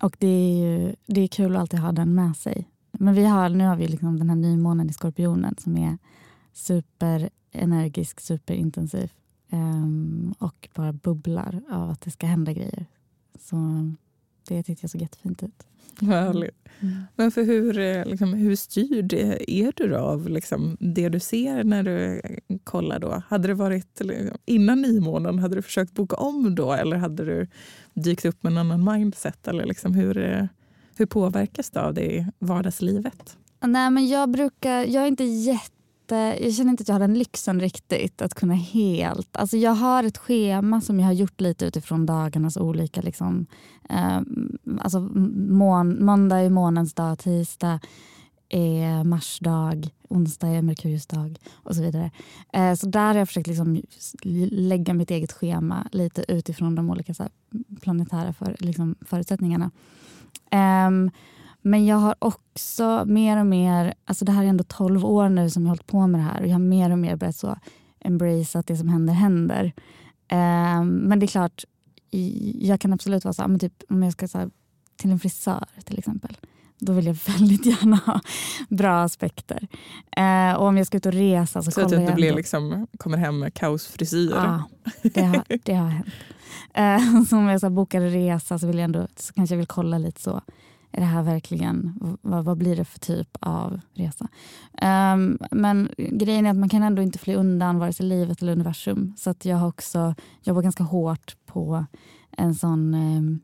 Och 0.00 0.16
det 0.18 0.26
är, 0.26 0.56
ju, 0.56 0.94
det 1.06 1.20
är 1.20 1.28
kul 1.28 1.56
att 1.56 1.60
alltid 1.60 1.80
ha 1.80 1.92
den 1.92 2.14
med 2.14 2.36
sig. 2.36 2.68
Men 2.92 3.14
vi 3.14 3.24
har, 3.24 3.48
nu 3.48 3.64
har 3.64 3.76
vi 3.76 3.88
liksom 3.88 4.18
den 4.18 4.28
här 4.28 4.36
nymånen 4.36 4.90
i 4.90 4.92
Skorpionen 4.92 5.54
som 5.58 5.76
är 5.76 5.98
superenergisk, 6.52 8.20
superintensiv 8.20 9.12
um, 9.50 10.34
och 10.38 10.68
bara 10.74 10.92
bubblar 10.92 11.62
av 11.70 11.90
att 11.90 12.00
det 12.00 12.10
ska 12.10 12.26
hända 12.26 12.52
grejer. 12.52 12.86
Så 13.40 13.56
det 14.48 14.62
tyckte 14.62 14.84
jag 14.84 14.90
såg 14.90 15.02
jättefint 15.02 15.42
ut. 15.42 15.66
Härligt. 16.00 16.68
Mm. 16.80 16.94
Men 17.16 17.30
för 17.30 17.42
hur, 17.42 17.78
eh, 17.78 18.04
liksom, 18.04 18.32
hur 18.32 18.56
styrd 18.56 19.12
är 19.12 19.72
du 19.76 19.96
av 19.96 20.28
liksom, 20.28 20.76
det 20.80 21.08
du 21.08 21.20
ser 21.20 21.64
när 21.64 21.82
du 21.82 22.22
kollar? 22.64 22.98
då? 22.98 23.22
Hade 23.28 23.48
det 23.48 23.54
varit 23.54 24.00
liksom, 24.00 24.38
innan 24.44 24.82
nymånen, 24.82 25.38
hade 25.38 25.56
du 25.56 25.62
försökt 25.62 25.92
boka 25.92 26.16
om 26.16 26.54
då 26.54 26.72
eller 26.72 26.96
hade 26.96 27.24
du 27.24 27.46
dykt 27.94 28.24
upp 28.24 28.42
med 28.42 28.50
en 28.50 28.58
annan 28.58 28.92
mindset? 28.92 29.48
Eller 29.48 29.66
liksom, 29.66 29.94
hur, 29.94 30.18
eh, 30.18 30.44
hur 30.96 31.06
påverkas 31.06 31.70
det 31.70 31.80
av 31.80 31.94
det 31.94 32.14
i 32.14 32.26
vardagslivet? 32.38 33.36
Nej, 33.60 33.90
men 33.90 34.08
jag, 34.08 34.30
brukar, 34.30 34.84
jag 34.84 35.02
är 35.02 35.06
inte 35.06 35.24
jätte 35.24 35.81
jag 36.16 36.54
känner 36.54 36.70
inte 36.70 36.82
att 36.82 36.88
jag 36.88 36.94
har 36.94 37.00
den 37.00 37.18
lyxen 37.18 37.60
riktigt 37.60 38.22
att 38.22 38.34
kunna 38.34 38.54
helt... 38.54 39.36
Alltså 39.36 39.56
jag 39.56 39.74
har 39.74 40.04
ett 40.04 40.18
schema 40.18 40.80
som 40.80 41.00
jag 41.00 41.06
har 41.06 41.12
gjort 41.12 41.40
lite 41.40 41.66
utifrån 41.66 42.06
dagarnas 42.06 42.56
olika... 42.56 43.02
Liksom, 43.02 43.46
eh, 43.90 44.20
alltså 44.80 45.00
mån, 45.00 46.04
måndag 46.04 46.38
är 46.38 46.50
månens 46.50 46.94
dag, 46.94 47.18
tisdag 47.18 47.80
är 48.48 49.04
marsdag, 49.04 49.90
onsdag 50.08 50.48
är 50.48 50.62
Merkurius 50.62 51.06
dag 51.06 51.38
och 51.52 51.74
så 51.74 51.82
vidare. 51.82 52.10
Eh, 52.52 52.74
så 52.74 52.86
där 52.86 53.06
har 53.06 53.14
jag 53.14 53.28
försökt 53.28 53.46
liksom 53.46 53.82
lägga 54.50 54.94
mitt 54.94 55.10
eget 55.10 55.32
schema 55.32 55.88
lite 55.92 56.24
utifrån 56.28 56.74
de 56.74 56.90
olika 56.90 57.14
så 57.14 57.22
här, 57.22 57.32
planetära 57.80 58.32
för, 58.32 58.56
liksom, 58.58 58.94
förutsättningarna. 59.00 59.70
Eh, 60.50 60.90
men 61.62 61.86
jag 61.86 61.96
har 61.96 62.14
också 62.18 63.04
mer 63.06 63.36
och 63.36 63.46
mer, 63.46 63.94
alltså 64.04 64.24
det 64.24 64.32
här 64.32 64.44
är 64.44 64.48
ändå 64.48 64.64
12 64.64 65.04
år 65.04 65.28
nu 65.28 65.50
som 65.50 65.62
jag 65.62 65.68
har 65.68 65.76
hållit 65.76 65.86
på 65.86 66.06
med 66.06 66.20
det 66.20 66.24
här 66.24 66.40
och 66.40 66.46
jag 66.46 66.52
har 66.52 66.58
mer 66.58 66.90
och 66.90 66.98
mer 66.98 67.16
börjat 67.16 67.36
så 67.36 67.56
embrace 68.00 68.58
att 68.58 68.66
det 68.66 68.76
som 68.76 68.88
händer 68.88 69.14
händer. 69.14 69.72
Um, 70.32 70.88
men 70.88 71.18
det 71.18 71.26
är 71.26 71.28
klart, 71.28 71.64
jag 72.60 72.80
kan 72.80 72.92
absolut 72.92 73.24
vara 73.24 73.32
så 73.32 73.48
men 73.48 73.58
typ, 73.58 73.82
om 73.88 74.02
jag 74.02 74.12
ska 74.12 74.28
så 74.28 74.38
här, 74.38 74.50
till 74.96 75.10
en 75.10 75.18
frisör 75.18 75.64
till 75.84 75.98
exempel. 75.98 76.36
Då 76.78 76.92
vill 76.92 77.06
jag 77.06 77.14
väldigt 77.26 77.66
gärna 77.66 77.96
ha 77.96 78.20
bra 78.68 79.02
aspekter. 79.02 79.68
Uh, 80.18 80.54
och 80.54 80.66
om 80.66 80.76
jag 80.76 80.86
ska 80.86 80.96
ut 80.96 81.06
och 81.06 81.12
resa 81.12 81.62
så, 81.62 81.70
så 81.70 81.80
kollar 81.80 82.00
att 82.02 82.06
du 82.06 82.14
blir 82.14 82.34
liksom, 82.34 82.86
kommer 82.98 83.18
hem 83.18 83.38
med 83.38 83.54
kaosfrisyr? 83.54 84.30
Ja, 84.30 84.62
det 85.02 85.22
har, 85.22 85.44
det 85.62 85.74
har 85.74 85.88
hänt. 85.88 86.06
Uh, 86.78 87.24
så 87.28 87.36
om 87.36 87.48
jag 87.48 87.60
ska 87.60 87.70
boka 87.70 87.96
en 87.96 88.10
resa 88.10 88.58
så, 88.58 88.66
vill 88.66 88.76
jag 88.76 88.84
ändå, 88.84 89.06
så 89.16 89.32
kanske 89.32 89.54
jag 89.54 89.58
vill 89.58 89.66
kolla 89.66 89.98
lite 89.98 90.22
så 90.22 90.42
är 90.92 91.00
det 91.00 91.06
här 91.06 91.22
verkligen, 91.22 91.98
vad, 92.22 92.44
vad 92.44 92.58
blir 92.58 92.76
det 92.76 92.84
för 92.84 92.98
typ 92.98 93.36
av 93.40 93.80
resa? 93.94 94.28
Um, 94.82 95.38
men 95.50 95.88
grejen 95.96 96.46
är 96.46 96.50
att 96.50 96.56
man 96.56 96.68
kan 96.68 96.82
ändå 96.82 97.02
inte 97.02 97.18
fly 97.18 97.34
undan 97.34 97.78
vare 97.78 97.92
sig 97.92 98.06
livet 98.06 98.42
eller 98.42 98.52
universum. 98.52 99.14
Så 99.16 99.30
att 99.30 99.44
jag 99.44 99.56
har 99.56 99.68
också 99.68 100.14
jobbat 100.42 100.62
ganska 100.62 100.84
hårt 100.84 101.36
på 101.46 101.84
en 102.30 102.54
sån, 102.54 102.94
um, 102.94 103.40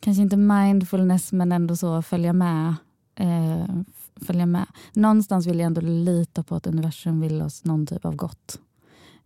kanske 0.00 0.22
inte 0.22 0.36
mindfulness 0.36 1.32
men 1.32 1.52
ändå 1.52 1.76
så 1.76 2.02
följa 2.02 2.32
med. 2.32 2.74
Uh, 3.20 3.82
följa 4.16 4.46
med. 4.46 4.66
Någonstans 4.92 5.46
vill 5.46 5.58
jag 5.58 5.66
ändå 5.66 5.80
lita 5.80 6.42
på 6.42 6.54
att 6.54 6.66
universum 6.66 7.20
vill 7.20 7.42
oss 7.42 7.64
någon 7.64 7.86
typ 7.86 8.04
av 8.04 8.16
gott. 8.16 8.60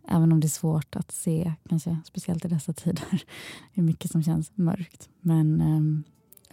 Även 0.07 0.31
om 0.31 0.39
det 0.39 0.47
är 0.47 0.49
svårt 0.49 0.95
att 0.95 1.11
se, 1.11 1.53
kanske 1.69 1.97
speciellt 2.05 2.45
i 2.45 2.47
dessa 2.47 2.73
tider. 2.73 3.05
Det 3.73 3.81
är 3.81 3.85
mycket 3.85 4.11
som 4.11 4.23
känns 4.23 4.51
mörkt. 4.55 5.09
Men 5.21 5.61
um, 5.61 6.03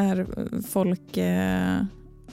När 0.00 0.26
folk, 0.62 1.16
eh, 1.16 1.84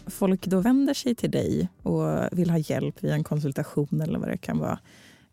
folk 0.07 0.47
då 0.47 0.59
vänder 0.59 0.93
sig 0.93 1.15
till 1.15 1.31
dig 1.31 1.69
och 1.83 2.03
vill 2.31 2.49
ha 2.49 2.57
hjälp 2.57 3.03
via 3.03 3.13
en 3.13 3.23
konsultation 3.23 4.01
eller 4.01 4.19
vad 4.19 4.29
det 4.29 4.37
kan 4.37 4.57
vara. 4.59 4.79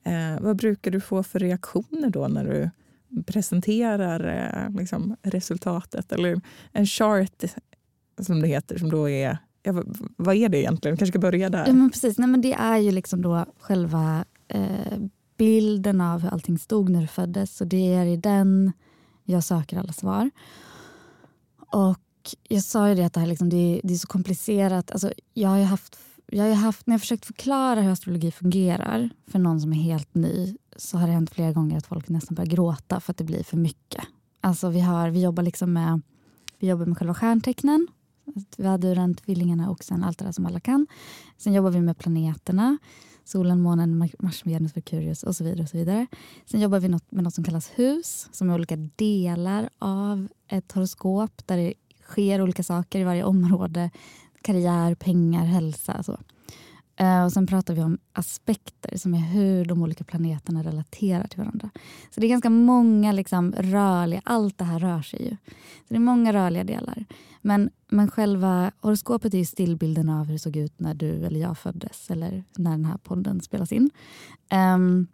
Eh, 0.05 0.40
vad 0.40 0.57
brukar 0.57 0.90
du 0.90 1.01
få 1.01 1.23
för 1.23 1.38
reaktioner 1.38 2.11
då 2.11 2.29
när 2.29 2.44
du 2.44 2.70
presenterar 3.23 4.20
eh, 4.68 4.81
liksom, 4.81 5.16
resultatet? 5.23 6.12
Eller 6.12 6.40
en 6.73 6.87
chart 6.87 7.44
som 8.20 8.40
det 8.40 8.49
heter, 8.49 8.79
som 8.79 8.90
då 8.90 9.09
är 9.09 9.38
Ja, 9.66 9.83
vad 10.16 10.37
är 10.37 10.49
det 10.49 10.59
egentligen? 10.59 10.94
Vi 10.94 10.99
kanske 10.99 11.12
ska 11.12 11.18
börja 11.18 11.51
där. 11.51 11.66
Ja, 11.66 11.73
men 11.73 11.90
precis. 11.90 12.18
Nej, 12.18 12.29
men 12.29 12.40
det 12.40 12.53
är 12.53 12.79
ju 12.79 12.90
liksom 12.90 13.23
då 13.23 13.47
själva 13.61 14.25
eh, 14.49 14.99
bilden 15.37 16.01
av 16.01 16.20
hur 16.20 16.29
allting 16.29 16.59
stod 16.59 16.88
när 16.90 17.01
du 17.01 17.07
föddes. 17.07 17.57
Så 17.57 17.64
det 17.64 17.94
är 17.94 18.07
i 18.07 18.16
den 18.16 18.73
jag 19.25 19.44
söker 19.44 19.79
alla 19.79 19.92
svar. 19.92 20.31
Och 21.57 21.99
jag 22.49 22.63
sa 22.63 22.89
ju 22.89 22.95
det 22.95 23.05
att 23.05 23.13
det, 23.13 23.21
här 23.21 23.27
liksom, 23.27 23.49
det, 23.49 23.57
är, 23.57 23.81
det 23.85 23.95
är 23.95 23.99
så 23.99 24.07
komplicerat. 24.07 24.91
Alltså, 24.91 25.13
jag 25.35 25.49
har 25.49 25.63
haft, 25.63 25.99
jag 26.27 26.45
har 26.45 26.55
haft, 26.55 26.87
när 26.87 26.95
jag 26.95 27.01
försökt 27.01 27.27
förklara 27.27 27.81
hur 27.81 27.91
astrologi 27.91 28.31
fungerar 28.31 29.11
för 29.27 29.39
någon 29.39 29.61
som 29.61 29.73
är 29.73 29.77
helt 29.77 30.15
ny 30.15 30.57
så 30.77 30.99
har 30.99 31.07
det 31.07 31.13
hänt 31.13 31.31
flera 31.31 31.53
gånger 31.53 31.79
att 31.79 31.87
folk 31.87 32.09
nästan 32.09 32.35
börjar 32.35 32.51
gråta 32.51 33.01
för 33.01 33.11
att 33.11 33.17
det 33.17 33.25
blir 33.25 33.43
för 33.43 33.57
mycket. 33.57 34.05
Alltså, 34.41 34.69
vi, 34.69 34.81
har, 34.81 35.11
vi, 35.11 35.23
jobbar 35.23 35.43
liksom 35.43 35.73
med, 35.73 36.01
vi 36.59 36.69
jobbar 36.69 36.87
med 36.87 36.99
själva 36.99 37.15
stjärntecknen 37.15 37.87
alltså, 38.27 38.63
väduren, 38.63 39.15
tvillingarna 39.15 39.71
och 39.71 39.85
sen 39.85 40.05
allt 40.05 40.19
det 40.19 40.25
där 40.25 40.33
som 40.33 40.47
alla 40.47 40.61
kan. 40.61 40.87
Sen 41.37 41.53
jobbar 41.53 41.71
vi 41.71 41.81
med 41.81 41.99
planeterna. 41.99 42.79
Solen, 43.25 43.61
månen, 43.61 44.11
Mars, 44.19 44.47
Venus, 44.47 44.75
Merkurius 44.75 45.23
och 45.23 45.37
så 45.37 45.45
vidare. 45.45 45.63
och 45.63 45.69
så 45.69 45.77
vidare. 45.77 46.07
Sen 46.47 46.61
jobbar 46.61 46.81
vi 46.81 46.89
med 46.89 47.01
något 47.11 47.35
som 47.35 47.45
kallas 47.45 47.71
hus, 47.75 48.29
som 48.33 48.51
är 48.51 48.55
olika 48.55 48.77
delar 48.77 49.69
av 49.79 50.29
ett 50.49 50.73
horoskop 50.73 51.47
där 51.47 51.57
det 51.57 51.75
sker 52.09 52.43
olika 52.43 52.62
saker 52.62 53.01
i 53.01 53.05
varje 53.05 53.25
område. 53.25 53.90
Karriär, 54.43 54.95
pengar, 54.95 55.45
hälsa. 55.45 56.03
Så. 56.03 56.19
Eh, 56.97 57.25
och 57.25 57.33
Sen 57.33 57.47
pratar 57.47 57.75
vi 57.75 57.83
om 57.83 57.99
aspekter, 58.12 58.97
som 58.99 59.14
är 59.14 59.19
hur 59.19 59.64
de 59.64 59.83
olika 59.83 60.05
planeterna 60.05 60.62
relaterar 60.62 61.27
till 61.27 61.38
varandra. 61.38 61.71
Så 62.11 62.21
det 62.21 62.27
är 62.27 62.29
ganska 62.29 62.51
många 62.51 63.12
liksom, 63.12 63.53
rörliga... 63.53 64.23
Allt 64.25 64.59
det 64.59 64.64
här 64.64 64.79
rör 64.79 65.03
sig 65.03 65.23
ju. 65.25 65.37
Så 65.59 65.88
det 65.88 65.97
är 65.97 66.01
många 66.01 66.33
rörliga 66.33 66.64
delar. 66.64 67.05
Men, 67.43 67.71
men 67.88 68.11
själva 68.11 68.73
horoskopet 68.81 69.35
är 69.35 69.38
ju 69.38 69.45
stillbilden 69.45 70.09
av 70.09 70.27
hur 70.27 70.33
det 70.33 70.38
såg 70.38 70.57
ut 70.57 70.81
när 70.81 70.95
du 70.95 71.25
eller 71.25 71.40
jag 71.40 71.59
föddes 71.59 72.11
eller 72.11 72.45
när 72.57 72.71
den 72.71 72.85
här 72.85 72.99
podden 72.99 73.40
spelas 73.40 73.73
in. 73.73 73.90
Um, 74.75 75.07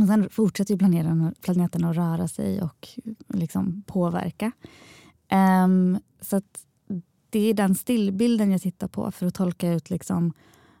och 0.00 0.06
sen 0.06 0.28
fortsätter 0.30 0.74
ju 0.74 0.78
planeten, 0.78 1.34
planeterna 1.40 1.90
att 1.90 1.96
röra 1.96 2.28
sig 2.28 2.62
och 2.62 2.88
liksom 3.28 3.82
påverka. 3.86 4.52
Um, 5.30 5.98
så 6.20 6.40
det 7.30 7.50
är 7.50 7.54
den 7.54 7.74
stillbilden 7.74 8.52
jag 8.52 8.62
tittar 8.62 8.88
på 8.88 9.10
för 9.10 9.26
att 9.26 9.34
tolka 9.34 9.72
ut 9.72 9.90
liksom, 9.90 10.32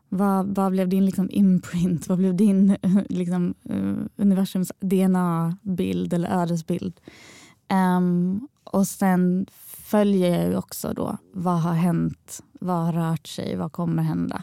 vad, 0.08 0.46
vad 0.46 0.72
blev 0.72 0.88
din 0.88 1.06
liksom 1.06 1.30
imprint? 1.30 2.08
Vad 2.08 2.18
blev 2.18 2.36
din 2.36 2.76
liksom, 3.08 3.54
uh, 3.70 3.98
universums 4.16 4.72
DNA-bild 4.80 6.12
eller 6.12 6.42
ödesbild? 6.42 7.00
Um, 7.72 8.48
och 8.64 8.88
sen 8.88 9.46
följer 9.86 10.38
jag 10.38 10.48
ju 10.48 10.56
också 10.56 10.92
då 10.92 11.16
vad 11.32 11.60
har 11.60 11.74
hänt, 11.74 12.42
vad 12.52 12.84
har 12.84 12.92
rört 12.92 13.26
sig, 13.26 13.56
vad 13.56 13.72
kommer 13.72 14.02
hända. 14.02 14.42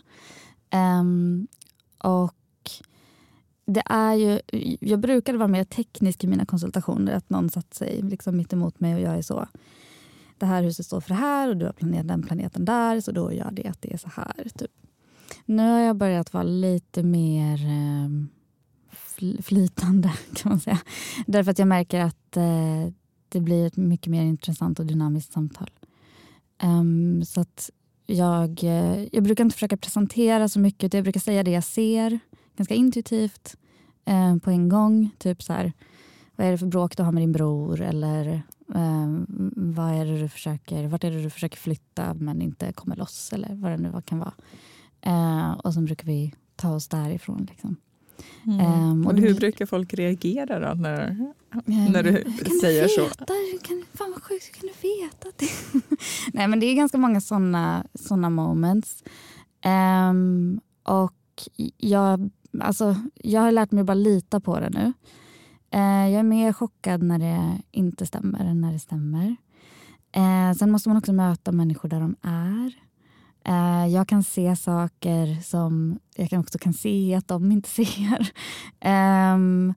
Um, 0.73 1.47
och 1.97 2.35
det 3.65 3.83
är 3.85 4.13
ju, 4.13 4.39
jag 4.79 4.99
brukade 4.99 5.37
vara 5.37 5.47
mer 5.47 5.63
teknisk 5.63 6.23
i 6.23 6.27
mina 6.27 6.45
konsultationer. 6.45 7.13
Att 7.13 7.29
någon 7.29 7.49
satt 7.49 7.73
sig 7.73 8.01
liksom 8.01 8.37
mitt 8.37 8.53
emot 8.53 8.79
mig 8.79 8.95
och 8.95 9.01
jag 9.01 9.17
är 9.17 9.21
så. 9.21 9.47
Det 10.37 10.45
här 10.45 10.63
huset 10.63 10.85
står 10.85 11.01
för 11.01 11.09
det 11.09 11.15
här 11.15 11.49
och 11.49 11.57
du 11.57 11.65
har 11.65 11.73
planerat 11.73 12.07
den 12.07 12.23
planeten 12.23 12.65
där 12.65 13.01
så 13.01 13.11
då 13.11 13.33
gör 13.33 13.51
det 13.51 13.67
att 13.67 13.81
det 13.81 13.93
är 13.93 13.97
så 13.97 14.09
här. 14.15 14.49
Typ. 14.57 14.71
Nu 15.45 15.71
har 15.71 15.79
jag 15.79 15.95
börjat 15.95 16.33
vara 16.33 16.43
lite 16.43 17.03
mer 17.03 17.65
eh, 17.65 18.09
flytande 19.41 20.13
kan 20.35 20.49
man 20.49 20.59
säga. 20.59 20.79
Därför 21.27 21.51
att 21.51 21.59
jag 21.59 21.67
märker 21.67 21.99
att 21.99 22.37
eh, 22.37 22.93
det 23.29 23.39
blir 23.39 23.67
ett 23.67 23.77
mycket 23.77 24.07
mer 24.07 24.23
intressant 24.23 24.79
och 24.79 24.85
dynamiskt 24.85 25.33
samtal. 25.33 25.69
Um, 26.63 27.25
så 27.25 27.41
att 27.41 27.69
jag, 28.05 28.63
eh, 28.63 29.03
jag 29.11 29.23
brukar 29.23 29.43
inte 29.43 29.53
försöka 29.53 29.77
presentera 29.77 30.49
så 30.49 30.59
mycket. 30.59 30.83
utan 30.83 30.97
Jag 30.97 31.03
brukar 31.03 31.19
säga 31.19 31.43
det 31.43 31.51
jag 31.51 31.63
ser 31.63 32.19
ganska 32.57 32.73
intuitivt 32.73 33.57
eh, 34.05 34.37
på 34.37 34.49
en 34.49 34.69
gång. 34.69 35.09
Typ 35.17 35.43
så 35.43 35.53
här, 35.53 35.73
vad 36.35 36.47
är 36.47 36.51
det 36.51 36.57
för 36.57 36.65
bråk 36.65 36.97
du 36.97 37.03
har 37.03 37.11
med 37.11 37.23
din 37.23 37.31
bror? 37.31 37.81
Eller 37.81 38.41
eh, 38.75 39.07
vad 39.55 39.93
är 39.93 40.05
det 40.05 40.19
du 40.19 40.29
försöker, 40.29 40.87
vart 40.87 41.03
är 41.03 41.11
det 41.11 41.23
du 41.23 41.29
försöker 41.29 41.57
flytta 41.57 42.13
men 42.13 42.41
inte 42.41 42.73
kommer 42.73 42.95
loss? 42.95 43.33
Eller 43.33 43.55
vad 43.55 43.71
det 43.71 43.77
nu 43.77 44.01
kan 44.05 44.19
vara. 44.19 44.33
Eh, 45.01 45.51
och 45.51 45.73
så 45.73 45.81
brukar 45.81 46.05
vi 46.05 46.33
ta 46.55 46.75
oss 46.75 46.87
därifrån. 46.87 47.47
Liksom. 47.49 47.75
Mm. 48.45 48.91
Um, 48.91 49.07
och 49.07 49.17
hur 49.17 49.33
brukar 49.33 49.65
folk 49.65 49.93
reagera 49.93 50.59
då 50.59 50.81
när, 50.81 51.09
um, 51.09 51.33
när 51.65 52.03
du 52.03 52.23
säger 52.61 52.87
så? 52.87 53.09
Kan, 53.61 53.83
fan 53.93 54.11
vad 54.11 54.23
sjukt, 54.23 54.51
kan 54.51 54.69
du 54.69 54.89
veta 54.89 55.27
det? 55.37 55.79
Nej 56.33 56.47
men 56.47 56.59
det 56.59 56.65
är 56.65 56.75
ganska 56.75 56.97
många 56.97 57.21
såna, 57.21 57.85
såna 57.93 58.29
moments. 58.29 59.03
Um, 60.09 60.61
och 60.83 61.49
jag, 61.77 62.29
alltså, 62.59 62.95
jag 63.15 63.41
har 63.41 63.51
lärt 63.51 63.71
mig 63.71 63.83
bara 63.83 63.93
lita 63.93 64.39
på 64.39 64.59
det 64.59 64.69
nu. 64.69 64.93
Eh, 65.73 66.09
jag 66.09 66.19
är 66.19 66.23
mer 66.23 66.53
chockad 66.53 67.03
när 67.03 67.19
det 67.19 67.61
inte 67.71 68.05
stämmer 68.05 68.45
än 68.45 68.61
när 68.61 68.73
det 68.73 68.79
stämmer. 68.79 69.35
Eh, 70.11 70.53
sen 70.57 70.71
måste 70.71 70.89
man 70.89 70.97
också 70.97 71.13
möta 71.13 71.51
människor 71.51 71.89
där 71.89 71.99
de 71.99 72.15
är. 72.21 72.73
Eh, 73.45 73.93
jag 73.93 74.07
kan 74.07 74.23
se 74.23 74.55
saker 74.55 75.41
som 75.41 75.99
jag 76.15 76.29
kan 76.29 76.39
också 76.39 76.57
kan 76.57 76.73
se 76.73 77.15
att 77.15 77.27
de 77.27 77.51
inte 77.51 77.69
ser. 77.85 78.31
Ehm, 78.79 79.73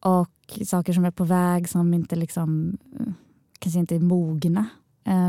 och 0.00 0.60
saker 0.66 0.92
som 0.92 1.04
är 1.04 1.10
på 1.10 1.24
väg 1.24 1.68
som 1.68 1.94
inte 1.94 2.16
liksom, 2.16 2.78
kanske 3.58 3.80
inte 3.80 3.96
är 3.96 4.00
mogna 4.00 4.66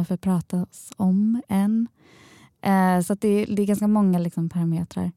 för 0.08 0.14
att 0.14 0.22
pratas 0.22 0.94
om 0.98 1.42
än. 1.48 1.88
Så 3.06 3.14
det, 3.14 3.46
det, 3.46 3.62
är 3.62 3.66
ganska 3.66 3.88
många 3.88 4.20
liksom, 4.20 4.50
parametrar. 4.50 5.12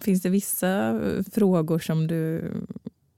Finns 0.00 0.22
det 0.22 0.28
vissa 0.28 1.00
frågor 1.32 1.78
som 1.78 2.06
du 2.06 2.52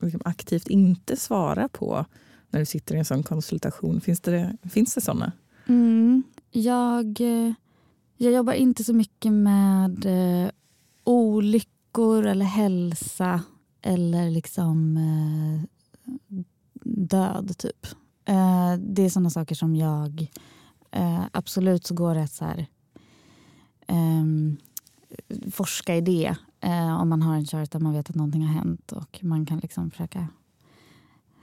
liksom 0.04 0.22
aktivt 0.24 0.68
inte 0.68 1.16
svarar 1.16 1.68
på 1.68 2.04
när 2.50 2.60
du 2.60 2.66
sitter 2.66 2.94
i 2.94 2.98
en 2.98 3.04
sån 3.04 3.22
konsultation? 3.22 4.00
Finns 4.00 4.20
det, 4.20 4.56
finns 4.70 4.94
det 4.94 5.00
såna? 5.00 5.32
Mm, 5.66 6.22
jag 6.50 7.20
eh, 7.20 7.52
jag 8.16 8.32
jobbar 8.32 8.52
inte 8.52 8.84
så 8.84 8.92
mycket 8.92 9.32
med 9.32 10.06
eh, 10.06 10.50
olyckor 11.04 12.26
eller 12.26 12.46
hälsa 12.46 13.42
eller 13.82 14.30
liksom 14.30 14.96
eh, 14.96 15.68
död, 16.84 17.58
typ. 17.58 17.86
Eh, 18.24 18.74
det 18.78 19.02
är 19.02 19.08
såna 19.08 19.30
saker 19.30 19.54
som 19.54 19.76
jag... 19.76 20.30
Eh, 20.90 21.24
absolut 21.32 21.86
så 21.86 21.94
går 21.94 22.14
det 22.14 22.22
att 22.22 22.32
så 22.32 22.44
här, 22.44 22.66
ehm, 23.86 24.56
forska 25.50 25.96
i 25.96 26.00
det 26.00 26.36
eh, 26.64 27.00
om 27.00 27.08
man 27.08 27.22
har 27.22 27.34
en 27.34 27.46
chart 27.46 27.70
där 27.70 27.80
man 27.80 27.92
vet 27.92 28.10
att 28.10 28.16
någonting 28.16 28.42
har 28.42 28.54
hänt 28.54 28.92
och 28.92 29.18
man 29.22 29.46
kan 29.46 29.58
liksom 29.58 29.90
försöka 29.90 30.28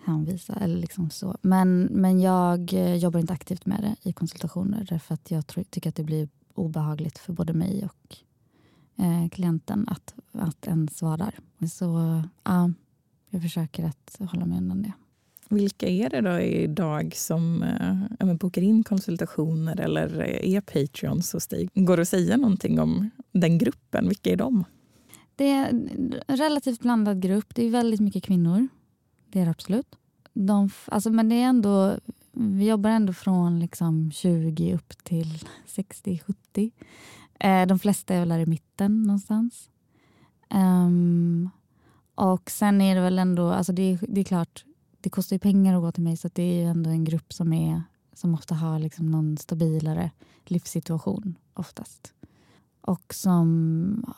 hänvisa. 0.05 0.53
Eller 0.53 0.77
liksom 0.77 1.09
så. 1.09 1.37
Men, 1.41 1.83
men 1.83 2.21
jag 2.21 2.73
eh, 2.73 2.95
jobbar 2.95 3.19
inte 3.19 3.33
aktivt 3.33 3.65
med 3.65 3.81
det 3.81 4.09
i 4.09 4.13
konsultationer 4.13 4.87
därför 4.89 5.13
att 5.13 5.31
jag 5.31 5.47
tror, 5.47 5.63
tycker 5.63 5.89
att 5.89 5.95
det 5.95 6.03
blir 6.03 6.29
obehagligt 6.53 7.17
för 7.17 7.33
både 7.33 7.53
mig 7.53 7.85
och 7.85 8.17
eh, 9.03 9.29
klienten 9.29 9.85
att, 9.89 10.13
att 10.31 10.67
en 10.67 10.87
vara 11.01 11.17
där. 11.17 11.39
Så 11.67 12.21
ja, 12.43 12.71
jag 13.29 13.41
försöker 13.41 13.85
att 13.85 14.17
hålla 14.31 14.45
mig 14.45 14.57
undan 14.57 14.81
det. 14.81 14.93
Vilka 15.49 15.87
är 15.87 16.09
det 16.09 16.21
då 16.21 16.39
idag 16.39 17.15
som 17.15 17.63
eh, 18.19 18.33
bokar 18.33 18.61
in 18.61 18.83
konsultationer 18.83 19.79
eller 19.79 20.19
eh, 20.19 20.53
är 20.55 20.61
Patreons 20.61 21.33
hos 21.33 21.47
dig? 21.47 21.69
Går 21.73 21.97
det 21.97 22.01
att 22.01 22.07
säga 22.07 22.37
någonting 22.37 22.79
om 22.79 23.09
den 23.31 23.57
gruppen? 23.57 24.07
Vilka 24.07 24.29
är 24.29 24.35
de? 24.35 24.63
Det 25.35 25.49
är 25.49 25.69
en 25.69 26.21
relativt 26.27 26.79
blandad 26.79 27.21
grupp. 27.21 27.55
Det 27.55 27.63
är 27.65 27.69
väldigt 27.69 27.99
mycket 27.99 28.23
kvinnor. 28.23 28.67
Det 29.29 29.39
är 29.39 29.45
det 29.45 29.51
absolut. 29.51 29.95
de, 30.33 30.69
alltså, 30.85 31.09
men 31.09 31.29
det 31.29 31.35
är 31.35 31.45
ändå, 31.45 31.99
vi 32.31 32.67
jobbar 32.67 32.89
ändå 32.89 33.13
från 33.13 33.59
liksom 33.59 34.11
20 34.11 34.73
upp 34.73 35.03
till 35.03 35.39
60-70. 35.67 36.71
Eh, 37.39 37.67
de 37.67 37.79
flesta 37.79 38.13
är 38.13 38.19
väl 38.19 38.29
där 38.29 38.39
i 38.39 38.45
mitten 38.45 39.03
någonstans. 39.03 39.69
Um, 40.53 41.49
och 42.15 42.51
sen 42.51 42.81
är 42.81 42.95
det 42.95 43.01
väl 43.01 43.19
ändå, 43.19 43.49
alltså 43.49 43.73
det, 43.73 43.99
det 44.01 44.21
är 44.21 44.25
klart, 44.25 44.65
det 45.01 45.09
kostar 45.09 45.35
ju 45.35 45.39
pengar 45.39 45.75
att 45.75 45.81
gå 45.81 45.91
till 45.91 46.03
mig 46.03 46.17
så 46.17 46.29
det 46.33 46.43
är 46.43 46.61
ju 46.61 46.69
ändå 46.69 46.89
en 46.89 47.03
grupp 47.03 47.33
som, 47.33 47.53
är, 47.53 47.83
som 48.13 48.33
ofta 48.33 48.55
har 48.55 48.79
liksom 48.79 49.11
någon 49.11 49.37
stabilare 49.37 50.11
livssituation 50.45 51.35
oftast. 51.53 52.13
Och 52.81 53.13
som, 53.13 54.13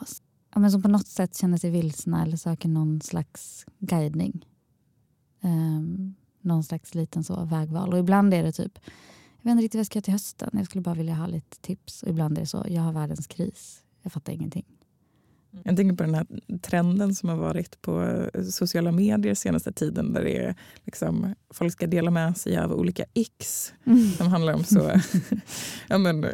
ja, 0.54 0.60
men 0.60 0.70
som 0.70 0.82
på 0.82 0.88
något 0.88 1.06
sätt 1.06 1.36
känner 1.36 1.58
sig 1.58 1.70
vilsna 1.70 2.22
eller 2.22 2.36
söker 2.36 2.68
någon 2.68 3.00
slags 3.00 3.66
guidning. 3.78 4.46
Um, 5.40 6.14
någon 6.40 6.64
slags 6.64 6.94
liten 6.94 7.24
så 7.24 7.44
vägval. 7.44 7.92
Och 7.92 7.98
ibland 7.98 8.34
är 8.34 8.42
det 8.42 8.52
typ, 8.52 8.78
jag 9.42 9.44
vet 9.44 9.50
inte 9.50 9.62
riktigt 9.62 9.74
vad 9.74 9.80
jag 9.80 9.86
ska 9.86 9.96
göra 9.96 10.02
till 10.02 10.12
hösten. 10.12 10.50
Jag 10.52 10.66
skulle 10.66 10.82
bara 10.82 10.94
vilja 10.94 11.14
ha 11.14 11.26
lite 11.26 11.60
tips. 11.60 12.02
Och 12.02 12.08
ibland 12.08 12.38
är 12.38 12.42
det 12.42 12.46
så, 12.46 12.66
jag 12.68 12.82
har 12.82 12.92
världens 12.92 13.26
kris. 13.26 13.82
Jag 14.02 14.12
fattar 14.12 14.32
ingenting. 14.32 14.64
Jag 15.62 15.76
tänker 15.76 15.96
på 15.96 16.02
den 16.02 16.14
här 16.14 16.26
trenden 16.62 17.14
som 17.14 17.28
har 17.28 17.36
varit 17.36 17.82
på 17.82 18.02
eh, 18.02 18.42
sociala 18.42 18.92
medier 18.92 19.34
senaste 19.34 19.72
tiden 19.72 20.12
där 20.12 20.24
det 20.24 20.36
är 20.36 20.54
liksom, 20.84 21.34
folk 21.50 21.72
ska 21.72 21.86
dela 21.86 22.10
med 22.10 22.36
sig 22.36 22.58
av 22.58 22.72
olika 22.72 23.04
x 23.14 23.72
mm. 23.84 24.10
som 24.10 24.28
handlar 24.28 24.54
om 24.54 24.64
så, 24.64 24.92
ja, 25.88 25.98
men, 25.98 26.24
eh, 26.24 26.30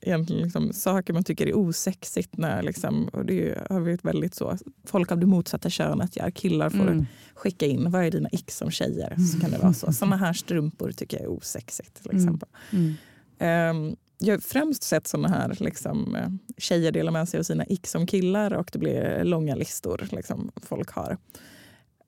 egentligen 0.00 0.42
liksom, 0.42 0.72
saker 0.72 1.12
man 1.12 1.24
tycker 1.24 1.46
är 1.46 1.54
osexigt. 1.54 2.36
När, 2.36 2.62
liksom, 2.62 3.08
och 3.08 3.24
det 3.24 3.58
har 3.70 3.80
varit 3.80 4.04
väldigt 4.04 4.34
så, 4.34 4.58
folk 4.84 5.12
av 5.12 5.18
det 5.18 5.26
motsatta 5.26 5.70
könet 5.70 6.16
gör. 6.16 6.30
Killar 6.30 6.70
får 6.70 6.88
mm. 6.88 7.06
skicka 7.34 7.66
in, 7.66 7.90
vad 7.90 8.04
är 8.04 8.10
dina 8.10 8.28
x 8.32 8.56
som 8.56 8.70
tjejer? 8.70 9.16
Så 9.32 9.40
kan 9.40 9.50
det 9.50 9.58
vara 9.62 9.72
så. 9.72 9.92
Såna 9.92 10.16
här 10.16 10.32
strumpor 10.32 10.92
tycker 10.92 11.16
jag 11.16 11.24
är 11.24 11.30
osexigt. 11.30 12.02
Till 12.02 12.16
exempel. 12.16 12.48
Mm. 12.70 13.76
Um, 13.76 13.96
jag 14.18 14.34
har 14.34 14.40
främst 14.40 14.82
sett 14.82 15.06
såna 15.06 15.28
här 15.28 15.56
liksom, 15.60 16.14
eh, 16.14 16.28
tjejer 16.58 16.92
dela 16.92 17.10
med 17.10 17.28
sig 17.28 17.40
av 17.40 17.44
sina 17.44 17.66
ick 17.66 17.86
som 17.86 18.06
killar 18.06 18.52
och 18.52 18.70
det 18.72 18.78
blir 18.78 19.24
långa 19.24 19.54
listor 19.54 20.08
liksom, 20.12 20.50
folk 20.62 20.90
har. 20.90 21.18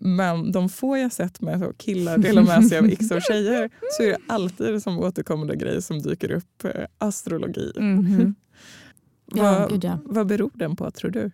Men 0.05 0.53
de 0.53 0.69
få 0.69 0.97
jag 0.97 1.13
sett 1.13 1.41
med 1.41 1.61
så 1.61 1.73
killar 1.73 2.19
dela 2.19 2.43
med 2.43 2.67
sig 2.67 2.79
av 2.79 2.91
ick 2.91 3.09
som 3.09 3.21
tjejer 3.21 3.71
så 3.97 4.03
är 4.03 4.07
det 4.07 4.19
alltid 4.27 4.83
som 4.83 4.99
återkommande 4.99 5.57
grej 5.57 5.83
som 5.83 6.03
dyker 6.03 6.33
upp 6.33 6.65
eh, 6.65 6.85
astrologi. 6.99 7.73
Mm 7.77 8.03
-hmm. 8.03 8.35
ja, 9.35 9.69
vad, 9.71 9.85
ja. 9.85 9.99
vad 10.05 10.27
beror 10.27 10.51
den 10.55 10.77
på 10.77 10.91
tror 10.91 11.11
du? 11.11 11.25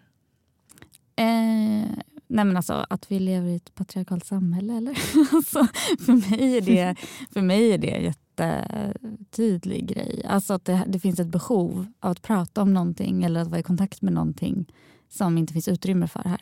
Eh, 1.16 1.86
nej 2.26 2.44
men 2.44 2.56
alltså, 2.56 2.86
att 2.90 3.12
vi 3.12 3.18
lever 3.18 3.48
i 3.48 3.56
ett 3.56 3.74
patriarkalt 3.74 4.26
samhälle. 4.26 4.76
Eller? 4.76 4.90
alltså, 5.32 5.66
för, 5.98 6.30
mig 6.30 6.56
är 6.56 6.60
det, 6.60 6.96
för 7.32 7.40
mig 7.40 7.72
är 7.72 7.78
det 7.78 7.86
jätte 7.86 8.22
jättetydlig 8.38 9.86
grej. 9.86 10.22
Alltså 10.28 10.54
att 10.54 10.64
det, 10.64 10.84
det, 10.86 10.98
finns 10.98 11.20
ett 11.20 11.28
behov 11.28 11.86
av 12.00 12.10
att 12.10 12.22
prata 12.22 12.62
om 12.62 12.74
någonting 12.74 13.24
eller 13.24 13.40
att 13.40 13.48
vara 13.48 13.60
i 13.60 13.62
kontakt 13.62 14.02
med 14.02 14.12
någonting 14.12 14.72
som 15.08 15.38
inte 15.38 15.52
finns 15.52 15.68
utrymme 15.68 16.08
för 16.08 16.22
här. 16.22 16.40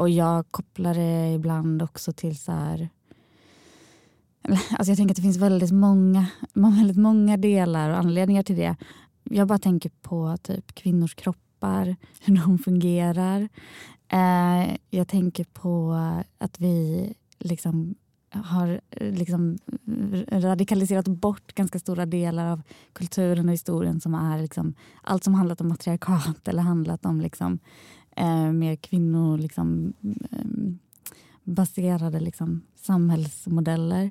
Och 0.00 0.10
jag 0.10 0.44
kopplar 0.50 0.94
det 0.94 1.32
ibland 1.34 1.82
också 1.82 2.12
till 2.12 2.38
så 2.38 2.52
här... 2.52 2.88
Alltså 4.48 4.90
jag 4.90 4.96
tänker 4.96 5.12
att 5.12 5.16
det 5.16 5.22
finns 5.22 5.36
väldigt 5.36 5.72
många, 5.72 6.26
väldigt 6.54 6.96
många 6.96 7.36
delar 7.36 7.90
och 7.90 7.96
anledningar 7.96 8.42
till 8.42 8.56
det. 8.56 8.76
Jag 9.24 9.48
bara 9.48 9.58
tänker 9.58 9.90
på 10.02 10.36
typ 10.42 10.74
kvinnors 10.74 11.14
kroppar, 11.14 11.96
hur 12.20 12.36
de 12.36 12.58
fungerar. 12.58 13.48
Eh, 14.08 14.76
jag 14.90 15.08
tänker 15.08 15.44
på 15.44 15.96
att 16.38 16.60
vi 16.60 17.14
liksom 17.38 17.94
har 18.30 18.80
eh, 18.90 19.12
liksom 19.12 19.58
radikaliserat 20.28 21.08
bort 21.08 21.54
ganska 21.54 21.78
stora 21.78 22.06
delar 22.06 22.46
av 22.46 22.62
kulturen 22.92 23.48
och 23.48 23.52
historien 23.52 24.00
som 24.00 24.14
är 24.14 24.42
liksom, 24.42 24.74
allt 25.02 25.24
som 25.24 25.34
handlat 25.34 25.60
om 25.60 25.68
matriarkat 25.68 26.48
eller 26.48 26.62
handlat 26.62 27.06
om 27.06 27.20
liksom, 27.20 27.58
eh, 28.16 28.52
mer 28.52 28.76
kvinnor 28.76 29.38
liksom, 29.38 29.92
eh, 30.30 30.74
baserade 31.44 32.20
liksom, 32.20 32.62
samhällsmodeller. 32.76 34.10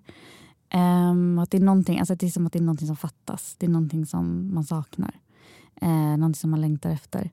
Um, 0.73 1.39
att 1.39 1.51
det, 1.51 1.57
är 1.57 1.61
någonting, 1.61 1.99
alltså 1.99 2.15
det 2.15 2.25
är 2.25 2.29
som 2.29 2.45
att 2.45 2.53
det 2.53 2.59
är 2.59 2.63
någonting 2.63 2.87
som 2.87 2.97
fattas. 2.97 3.55
Det 3.57 3.65
är 3.65 3.69
någonting 3.69 4.05
som 4.05 4.53
man 4.53 4.63
saknar. 4.63 5.19
Eh, 5.81 6.17
någonting 6.17 6.39
som 6.39 6.49
man 6.49 6.61
längtar 6.61 6.89
efter. 6.89 7.31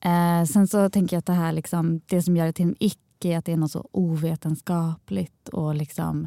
Eh, 0.00 0.44
sen 0.44 0.68
så 0.68 0.90
tänker 0.90 1.16
jag 1.16 1.18
att 1.18 1.26
det 1.26 1.32
här 1.32 1.52
liksom, 1.52 2.00
det 2.06 2.22
som 2.22 2.36
gör 2.36 2.46
det 2.46 2.52
till 2.52 2.66
en 2.66 2.76
ick 2.78 2.98
är 3.24 3.38
att 3.38 3.44
det 3.44 3.52
är 3.52 3.56
något 3.56 3.72
så 3.72 3.88
ovetenskapligt 3.92 5.48
och 5.48 5.74
liksom, 5.74 6.26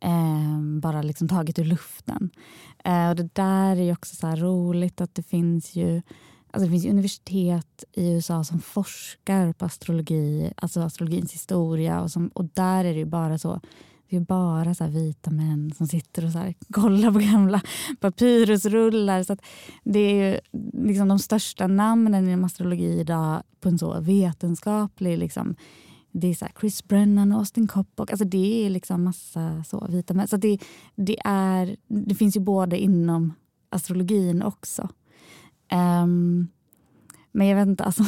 eh, 0.00 0.60
bara 0.80 1.02
liksom 1.02 1.28
taget 1.28 1.58
ur 1.58 1.64
luften. 1.64 2.30
Eh, 2.84 3.08
och 3.08 3.16
Det 3.16 3.34
där 3.34 3.76
är 3.76 3.92
också 3.92 4.16
så 4.16 4.26
roligt 4.28 5.00
att 5.00 5.14
det 5.14 5.22
finns 5.22 5.76
ju 5.76 6.02
Alltså 6.50 6.66
det 6.66 6.70
finns 6.70 6.86
universitet 6.86 7.84
i 7.92 8.12
USA 8.12 8.44
som 8.44 8.60
forskar 8.60 9.52
på 9.52 9.64
astrologi, 9.64 10.52
alltså 10.56 10.80
astrologins 10.80 11.32
historia. 11.32 12.00
Och, 12.00 12.10
som, 12.10 12.28
och 12.28 12.44
där 12.44 12.84
är 12.84 12.94
det 12.94 13.04
bara 13.04 13.38
så 13.38 13.60
det 14.10 14.16
är 14.16 14.20
bara 14.20 14.74
så 14.74 14.86
vita 14.86 15.30
män 15.30 15.72
som 15.76 15.86
sitter 15.86 16.24
och 16.24 16.32
så 16.32 16.52
kollar 16.72 17.12
på 17.12 17.18
gamla 17.18 17.60
papyrusrullar. 18.00 19.22
Så 19.22 19.36
det 19.84 19.98
är 19.98 20.30
ju 20.30 20.40
liksom 20.84 21.08
de 21.08 21.18
största 21.18 21.66
namnen 21.66 22.28
inom 22.28 22.44
astrologi 22.44 23.00
idag 23.00 23.42
på 23.60 23.68
en 23.68 23.78
så 23.78 24.00
vetenskaplig 24.00 25.18
liksom, 25.18 25.56
det 26.12 26.26
är 26.26 26.34
så 26.34 26.46
Chris 26.60 26.84
Brennan 26.84 27.32
och 27.32 27.38
Austin 27.38 27.66
Koppock. 27.66 28.10
Alltså 28.10 28.24
det 28.24 28.66
är 28.66 28.70
liksom 28.70 29.04
massa 29.04 29.64
så 29.64 29.86
vita 29.88 30.14
män. 30.14 30.28
Så 30.28 30.36
det, 30.36 30.58
det, 30.94 31.16
är, 31.24 31.76
det 31.88 32.14
finns 32.14 32.36
ju 32.36 32.40
både 32.40 32.78
inom 32.78 33.34
astrologin 33.70 34.42
också. 34.42 34.88
Um, 35.72 36.48
men 37.32 37.46
jag 37.46 37.56
vet 37.56 37.68
inte, 37.68 37.84
alltså, 37.84 38.04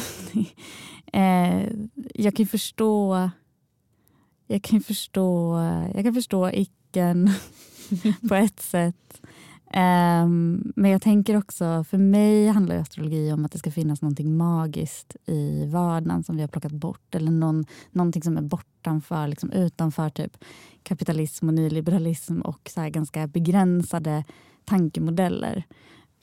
eh, 1.13 1.67
jag 2.13 2.35
kan 2.35 2.47
förstå 2.47 3.29
jag 4.51 4.61
kan 4.61 4.81
förstå, 4.81 5.59
jag 5.93 6.03
kan 6.03 6.13
förstå 6.13 6.49
icken 6.49 7.29
på 8.29 8.35
ett 8.35 8.59
sätt. 8.59 9.21
Um, 9.73 10.73
men 10.75 10.91
jag 10.91 11.01
tänker 11.01 11.37
också, 11.37 11.83
för 11.83 11.97
mig 11.97 12.47
handlar 12.47 12.75
astrologi 12.75 13.31
om 13.31 13.45
att 13.45 13.51
det 13.51 13.59
ska 13.59 13.71
finnas 13.71 14.01
någonting 14.01 14.37
magiskt 14.37 15.15
i 15.25 15.65
vardagen 15.65 16.23
som 16.23 16.35
vi 16.35 16.41
har 16.41 16.47
plockat 16.47 16.71
bort. 16.71 17.15
Eller 17.15 17.31
någon, 17.31 17.65
någonting 17.91 18.23
som 18.23 18.37
är 18.37 18.41
bortanför, 18.41 19.27
liksom 19.27 19.51
utanför 19.51 20.09
typ 20.09 20.37
kapitalism 20.83 21.47
och 21.47 21.53
nyliberalism 21.53 22.41
och 22.41 22.69
så 22.73 22.89
ganska 22.89 23.27
begränsade 23.27 24.23
tankemodeller. 24.65 25.63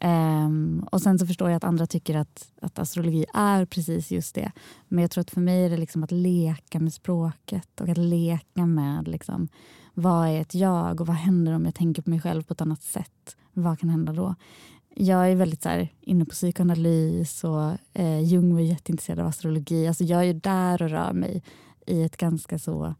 Um, 0.04 0.88
och 0.92 1.02
sen 1.02 1.18
så 1.18 1.26
förstår 1.26 1.50
jag 1.50 1.56
att 1.56 1.64
andra 1.64 1.86
tycker 1.86 2.16
att, 2.16 2.52
att 2.62 2.78
astrologi 2.78 3.24
är 3.34 3.64
precis 3.64 4.10
just 4.10 4.34
det. 4.34 4.52
Men 4.88 5.02
jag 5.02 5.10
tror 5.10 5.22
att 5.22 5.30
för 5.30 5.40
mig 5.40 5.64
är 5.64 5.70
det 5.70 5.76
liksom 5.76 6.04
att 6.04 6.12
leka 6.12 6.80
med 6.80 6.92
språket 6.94 7.80
och 7.80 7.88
att 7.88 7.98
leka 7.98 8.66
med 8.66 9.08
liksom, 9.08 9.48
vad 9.94 10.28
är 10.28 10.40
ett 10.40 10.54
jag 10.54 11.00
och 11.00 11.06
vad 11.06 11.16
händer 11.16 11.52
om 11.52 11.64
jag 11.64 11.74
tänker 11.74 12.02
på 12.02 12.10
mig 12.10 12.20
själv 12.20 12.42
på 12.42 12.52
ett 12.52 12.60
annat 12.60 12.82
sätt? 12.82 13.36
Vad 13.52 13.78
kan 13.78 13.88
hända 13.88 14.12
då? 14.12 14.34
Jag 14.94 15.30
är 15.30 15.36
väldigt 15.36 15.62
så 15.62 15.68
här, 15.68 15.88
inne 16.00 16.24
på 16.24 16.30
psykoanalys 16.30 17.44
och 17.44 17.72
eh, 17.92 18.20
Jung 18.20 18.54
var 18.54 18.60
jätteintresserad 18.60 19.20
av 19.20 19.26
astrologi. 19.26 19.88
Alltså 19.88 20.04
jag 20.04 20.24
är 20.24 20.34
där 20.34 20.82
och 20.82 20.90
rör 20.90 21.12
mig 21.12 21.42
i 21.86 22.02
ett 22.02 22.16
ganska 22.16 22.58
så 22.58 22.94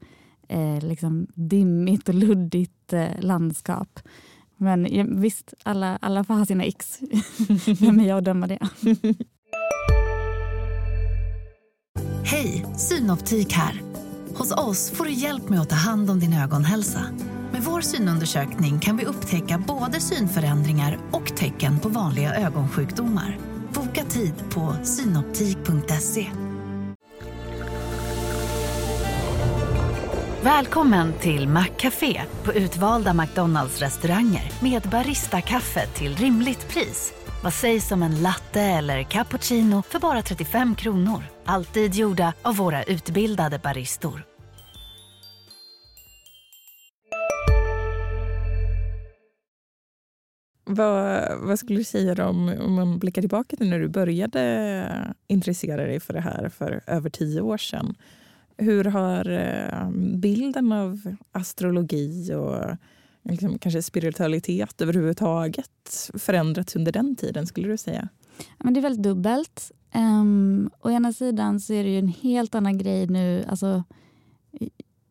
eh, 0.48 0.80
liksom 0.80 1.26
dimmigt 1.34 2.08
och 2.08 2.14
luddigt 2.14 2.92
eh, 2.92 3.20
landskap. 3.20 4.00
Men 4.58 5.20
visst, 5.20 5.54
alla, 5.62 5.98
alla 6.02 6.24
får 6.24 6.34
ha 6.34 6.46
sina 6.46 6.64
x. 6.64 6.98
Vem 7.80 8.00
är 8.00 8.08
jag 8.08 8.18
att 8.18 8.24
döma 8.24 8.46
det? 8.46 8.58
Hej, 12.24 12.66
Synoptik 12.76 13.52
här. 13.52 13.82
Hos 14.34 14.52
oss 14.52 14.90
får 14.90 15.04
du 15.04 15.12
hjälp 15.12 15.48
med 15.48 15.60
att 15.60 15.68
ta 15.68 15.76
hand 15.76 16.10
om 16.10 16.20
din 16.20 16.32
ögonhälsa. 16.32 17.00
Med 17.52 17.62
vår 17.62 17.80
synundersökning 17.80 18.80
kan 18.80 18.96
vi 18.96 19.04
upptäcka 19.04 19.62
både 19.66 20.00
synförändringar 20.00 20.98
och 21.12 21.36
tecken 21.36 21.78
på 21.80 21.88
vanliga 21.88 22.34
ögonsjukdomar. 22.34 23.38
Boka 23.74 24.04
tid 24.04 24.34
på 24.50 24.76
synoptik.se. 24.82 26.26
Välkommen 30.42 31.12
till 31.12 31.48
Maccafé 31.48 32.22
på 32.44 32.52
utvalda 32.52 33.14
McDonalds 33.14 33.80
restauranger 33.80 34.52
med 34.62 34.82
Baristakaffe 34.82 35.86
till 35.86 36.16
rimligt 36.16 36.68
pris. 36.68 37.12
Vad 37.42 37.52
sägs 37.52 37.92
om 37.92 38.02
en 38.02 38.22
latte 38.22 38.60
eller 38.60 39.02
cappuccino 39.02 39.82
för 39.82 39.98
bara 39.98 40.22
35 40.22 40.74
kronor? 40.74 41.24
Alltid 41.44 41.94
gjorda 41.94 42.34
av 42.42 42.56
våra 42.56 42.82
utbildade 42.82 43.58
baristor. 43.58 44.24
Vad, 50.64 51.22
vad, 51.40 51.58
skulle 51.58 51.78
du 51.78 51.84
säga 51.84 52.28
om, 52.28 52.48
om 52.60 52.74
man 52.74 52.98
blickar 52.98 53.22
tillbaka 53.22 53.56
till 53.56 53.70
när 53.70 53.78
du 53.78 53.88
började 53.88 55.14
intressera 55.26 55.86
dig 55.86 56.00
för 56.00 56.14
det 56.14 56.20
här 56.20 56.48
för 56.48 56.80
över 56.86 57.10
tio 57.10 57.40
år 57.40 57.58
sedan? 57.58 57.96
Hur 58.58 58.84
har 58.84 59.30
eh, 59.30 59.90
bilden 60.16 60.72
av 60.72 61.14
astrologi 61.32 62.34
och 62.34 62.76
liksom, 63.22 63.58
kanske 63.58 63.82
spiritualitet 63.82 64.80
överhuvudtaget 64.80 66.10
förändrats 66.14 66.76
under 66.76 66.92
den 66.92 67.16
tiden? 67.16 67.46
skulle 67.46 67.68
du 67.68 67.76
säga? 67.76 68.08
Men 68.58 68.74
det 68.74 68.80
är 68.80 68.82
väldigt 68.82 69.02
dubbelt. 69.02 69.72
Um, 69.94 70.70
å 70.80 70.90
ena 70.90 71.12
sidan 71.12 71.60
så 71.60 71.72
är 71.72 71.84
det 71.84 71.90
ju 71.90 71.98
en 71.98 72.08
helt 72.08 72.54
annan 72.54 72.78
grej 72.78 73.06
nu. 73.06 73.44
Alltså, 73.48 73.84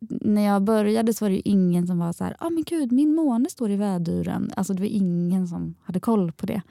när 0.00 0.42
jag 0.42 0.62
började 0.62 1.14
så 1.14 1.24
var 1.24 1.30
det 1.30 1.48
ingen 1.48 1.86
som 1.86 1.98
var 1.98 2.12
så 2.12 2.24
här, 2.24 2.36
ah, 2.38 2.50
men 2.50 2.62
gud, 2.62 2.92
min 2.92 3.14
måne 3.14 3.50
står 3.50 3.70
i 3.70 3.76
väduren. 3.76 4.50
Alltså 4.56 4.72
det 4.74 4.80
var 4.80 4.88
ingen 4.88 5.48
som 5.48 5.74
hade 5.82 6.00
koll 6.00 6.32
på 6.32 6.46
det. 6.46 6.62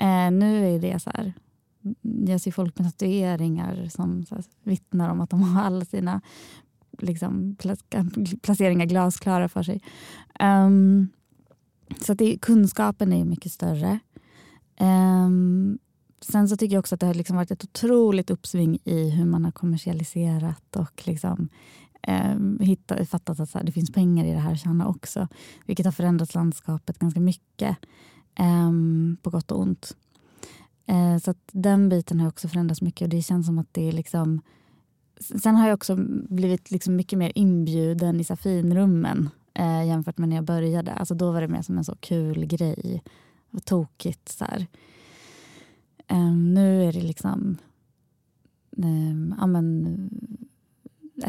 Uh, 0.00 0.30
nu 0.32 0.74
är 0.74 0.78
det 0.78 1.00
så 1.00 1.10
här, 1.10 1.32
jag 2.26 2.40
ser 2.40 2.50
folk 2.50 2.78
med 2.78 2.86
tatueringar 2.86 3.88
som 3.88 4.26
så 4.26 4.34
här, 4.34 4.44
vittnar 4.62 5.10
om 5.10 5.20
att 5.20 5.30
de 5.30 5.42
har 5.42 5.62
alla 5.62 5.84
sina 5.84 6.20
liksom, 6.98 7.56
placeringar 8.42 8.86
glasklara 8.86 9.48
för 9.48 9.62
sig. 9.62 9.82
Um, 10.40 11.08
så 12.00 12.14
det, 12.14 12.38
kunskapen 12.38 13.12
är 13.12 13.24
mycket 13.24 13.52
större. 13.52 13.98
Um, 14.80 15.78
sen 16.20 16.48
så 16.48 16.56
tycker 16.56 16.74
jag 16.74 16.80
också 16.80 16.94
att 16.94 17.00
det 17.00 17.06
har 17.06 17.14
liksom 17.14 17.36
varit 17.36 17.50
ett 17.50 17.64
otroligt 17.64 18.30
uppsving 18.30 18.78
i 18.84 19.10
hur 19.10 19.24
man 19.24 19.44
har 19.44 19.52
kommersialiserat 19.52 20.76
och 20.76 21.02
liksom, 21.06 21.48
ehm, 22.02 22.36
um, 22.36 22.58
hittat, 22.60 23.08
fattat 23.08 23.40
att 23.40 23.54
här, 23.54 23.64
det 23.64 23.72
finns 23.72 23.92
pengar 23.92 24.24
i 24.24 24.32
det 24.32 24.40
här 24.40 24.56
tjäna 24.56 24.88
också. 24.88 25.28
Vilket 25.66 25.86
har 25.86 25.92
förändrat 25.92 26.34
landskapet 26.34 26.98
ganska 26.98 27.20
mycket, 27.20 27.76
um, 28.38 29.16
på 29.22 29.30
gott 29.30 29.50
och 29.50 29.60
ont. 29.60 29.96
Uh, 30.90 31.18
så 31.18 31.34
den 31.52 31.88
biten 31.88 32.20
har 32.20 32.28
också 32.28 32.48
förändrats 32.48 32.82
mycket 32.82 33.02
och 33.02 33.08
det 33.08 33.22
känns 33.22 33.46
som 33.46 33.58
att 33.58 33.74
det 33.74 33.88
är 33.88 33.92
liksom 33.92 34.40
Sen 35.42 35.56
har 35.56 35.68
jag 35.68 35.74
också 35.74 35.96
blivit 36.28 36.70
liksom 36.70 36.96
mycket 36.96 37.18
mer 37.18 37.32
inbjuden 37.34 38.20
i 38.20 38.24
så 38.24 38.36
finrummen 38.36 39.30
eh, 39.54 39.86
jämfört 39.86 40.18
med 40.18 40.28
när 40.28 40.36
jag 40.36 40.44
började. 40.44 40.92
Alltså 40.92 41.14
då 41.14 41.32
var 41.32 41.40
det 41.40 41.48
mer 41.48 41.62
som 41.62 41.78
en 41.78 41.84
så 41.84 41.96
kul 42.00 42.46
grej. 42.46 43.02
Vad 43.50 43.64
tokigt. 43.64 44.28
Så 44.28 44.44
eh, 46.06 46.32
nu 46.34 46.84
är 46.84 46.92
det 46.92 47.02
liksom... 47.02 47.56
Eh, 48.76 49.36
ja, 49.38 49.46
men, 49.46 49.96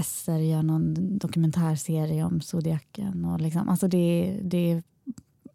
SR 0.03 0.37
gör 0.37 0.63
någon 0.63 1.17
dokumentärserie 1.17 2.23
om 2.23 2.41
Zodiacen. 2.41 3.25
Och 3.25 3.41
liksom, 3.41 3.69
alltså 3.69 3.87
det, 3.87 4.39
det 4.43 4.71
är 4.71 4.83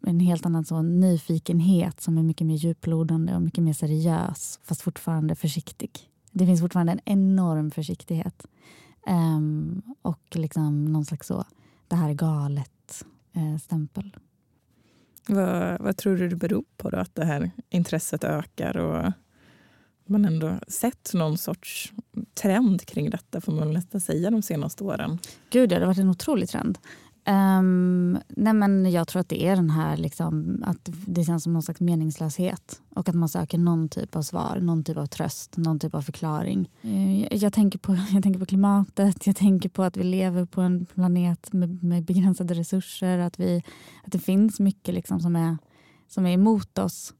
en 0.09 0.19
helt 0.19 0.45
annan 0.45 0.65
så 0.65 0.81
nyfikenhet 0.81 2.01
som 2.01 2.17
är 2.17 2.23
mycket 2.23 2.47
mer 2.47 2.55
djuplodande 2.55 3.35
och 3.35 3.41
mycket 3.41 3.63
mer 3.63 3.73
seriös 3.73 4.59
fast 4.63 4.81
fortfarande 4.81 5.35
försiktig. 5.35 5.91
Det 6.31 6.45
finns 6.45 6.61
fortfarande 6.61 6.91
en 6.91 7.01
enorm 7.05 7.71
försiktighet. 7.71 8.47
Um, 9.07 9.81
och 10.01 10.23
liksom 10.31 10.93
någon 10.93 11.05
slags 11.05 11.27
så, 11.27 11.45
det 11.87 11.95
här 11.95 12.09
är 12.09 12.13
galet-stämpel. 12.13 14.15
Uh, 15.29 15.35
vad, 15.35 15.81
vad, 15.81 15.97
tror 15.97 16.17
du 16.17 16.29
det 16.29 16.35
beror 16.35 16.63
på 16.77 16.89
då, 16.89 16.97
att 16.97 17.15
det 17.15 17.25
här 17.25 17.51
intresset 17.69 18.23
ökar 18.23 18.77
och 18.77 19.11
man 20.05 20.25
ändå 20.25 20.59
sett 20.67 21.11
någon 21.13 21.37
sorts 21.37 21.93
trend 22.33 22.85
kring 22.85 23.09
detta 23.09 23.41
får 23.41 23.51
man 23.51 23.73
nästan 23.73 24.01
säga 24.01 24.31
de 24.31 24.41
senaste 24.41 24.83
åren? 24.83 25.19
Gud, 25.49 25.69
det 25.69 25.75
har 25.75 25.85
varit 25.85 25.97
en 25.97 26.09
otrolig 26.09 26.49
trend. 26.49 26.77
Um, 27.29 28.19
nej 28.27 28.53
men 28.53 28.91
jag 28.91 29.07
tror 29.07 29.19
att 29.19 29.29
det 29.29 29.47
är 29.47 29.55
den 29.55 29.69
här, 29.69 29.97
liksom, 29.97 30.63
att 30.65 30.89
det 31.05 31.23
känns 31.23 31.43
som 31.43 31.53
någon 31.53 31.63
slags 31.63 31.79
meningslöshet 31.79 32.81
och 32.89 33.09
att 33.09 33.15
man 33.15 33.29
söker 33.29 33.57
någon 33.57 33.89
typ 33.89 34.15
av 34.15 34.21
svar, 34.21 34.59
någon 34.61 34.83
typ 34.83 34.97
av 34.97 35.05
tröst, 35.05 35.57
någon 35.57 35.79
typ 35.79 35.95
av 35.95 36.01
förklaring. 36.01 36.69
Uh, 36.85 37.21
jag, 37.21 37.33
jag, 37.33 37.53
tänker 37.53 37.79
på, 37.79 37.95
jag 38.11 38.23
tänker 38.23 38.39
på 38.39 38.45
klimatet, 38.45 39.27
jag 39.27 39.35
tänker 39.35 39.69
på 39.69 39.83
att 39.83 39.97
vi 39.97 40.03
lever 40.03 40.45
på 40.45 40.61
en 40.61 40.85
planet 40.85 41.53
med, 41.53 41.83
med 41.83 42.03
begränsade 42.03 42.53
resurser, 42.53 43.19
att, 43.19 43.39
vi, 43.39 43.63
att 44.03 44.11
det 44.11 44.19
finns 44.19 44.59
mycket 44.59 44.93
liksom 44.93 45.19
som, 45.19 45.35
är, 45.35 45.57
som 46.07 46.25
är 46.25 46.31
emot 46.31 46.77
oss. 46.77 47.13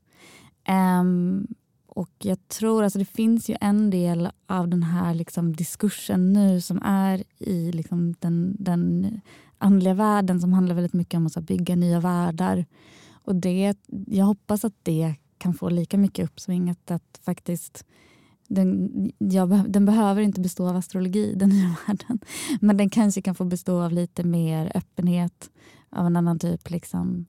Um, 1.00 1.48
och 1.88 2.12
jag 2.18 2.48
tror 2.48 2.84
alltså 2.84 3.00
det 3.00 3.06
finns 3.06 3.50
ju 3.50 3.56
en 3.62 3.90
del 3.90 4.30
av 4.48 4.68
den 4.68 4.84
här 4.84 5.14
liksom 5.14 5.56
diskursen 5.56 6.34
nu 6.34 6.62
som 6.62 6.82
är 6.84 7.24
i 7.38 7.72
liksom 7.72 8.16
den, 8.20 8.56
den 8.60 9.20
andliga 9.58 9.94
världen 9.94 10.42
som 10.42 10.54
handlar 10.54 10.76
väldigt 10.76 10.94
mycket 10.94 11.18
om 11.18 11.28
att 11.28 11.40
bygga 11.40 11.76
nya 11.76 12.00
världar. 12.00 12.66
Och 13.10 13.36
det, 13.36 13.78
jag 14.08 14.26
hoppas 14.26 14.66
att 14.66 14.76
det 14.84 15.16
kan 15.38 15.54
få 15.54 15.70
lika 15.70 15.98
mycket 15.98 16.26
uppsving. 16.26 16.70
Att, 16.70 16.92
att 16.92 17.20
faktiskt, 17.26 17.86
den, 18.48 18.92
jag, 19.18 19.72
den 19.72 19.86
behöver 19.86 20.22
inte 20.22 20.42
bestå 20.42 20.70
av 20.70 20.76
astrologi, 20.76 21.34
den 21.38 21.50
nya 21.50 21.76
världen. 21.88 22.20
Men 22.62 22.78
den 22.78 22.90
kanske 22.90 23.22
kan 23.22 23.36
få 23.36 23.46
bestå 23.46 23.82
av 23.82 23.92
lite 23.92 24.24
mer 24.24 24.72
öppenhet, 24.76 25.52
av 25.90 26.06
en 26.06 26.16
annan 26.16 26.40
typ 26.40 26.70
liksom, 26.70 27.26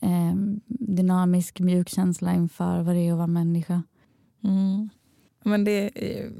eh, 0.00 0.34
dynamisk 0.66 1.60
mjuk 1.60 1.88
känsla 1.88 2.34
inför 2.34 2.82
vad 2.82 2.94
det 2.94 3.00
är 3.00 3.12
att 3.12 3.18
vara 3.18 3.26
människa. 3.26 3.82
Mm. 4.44 4.88
Men 5.44 5.64
det 5.64 5.90
eh, 5.94 6.30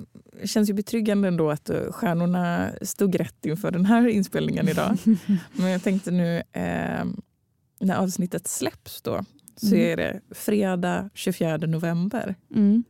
känns 0.44 0.70
ju 0.70 0.74
betryggande 0.74 1.28
ändå 1.28 1.50
att 1.50 1.70
eh, 1.70 1.92
stjärnorna 1.92 2.72
stod 2.82 3.20
rätt 3.20 3.46
inför 3.46 3.70
den 3.70 3.86
här 3.86 4.08
inspelningen 4.08 4.68
idag. 4.68 4.98
Men 5.52 5.70
jag 5.70 5.82
tänkte 5.82 6.10
nu 6.10 6.36
eh, 6.52 7.04
när 7.80 7.96
avsnittet 7.96 8.48
släpps 8.48 9.02
då 9.02 9.24
så 9.56 9.74
mm. 9.74 9.80
är 9.80 9.96
det 9.96 10.20
fredag 10.30 11.10
24 11.14 11.56
november. 11.56 12.34
Mm. 12.54 12.84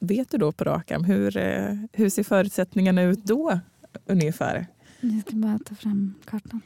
Vet 0.00 0.30
du 0.30 0.38
då 0.38 0.52
på 0.52 0.64
rak 0.64 0.90
arm, 0.90 1.04
hur, 1.04 1.36
eh, 1.36 1.74
hur 1.92 2.08
ser 2.08 2.22
förutsättningarna 2.22 3.02
ut 3.02 3.24
då 3.24 3.60
ungefär? 4.06 4.66
Jag 5.00 5.20
ska 5.20 5.36
bara 5.36 5.58
ta 5.58 5.74
fram 5.74 6.14
kartan. 6.24 6.60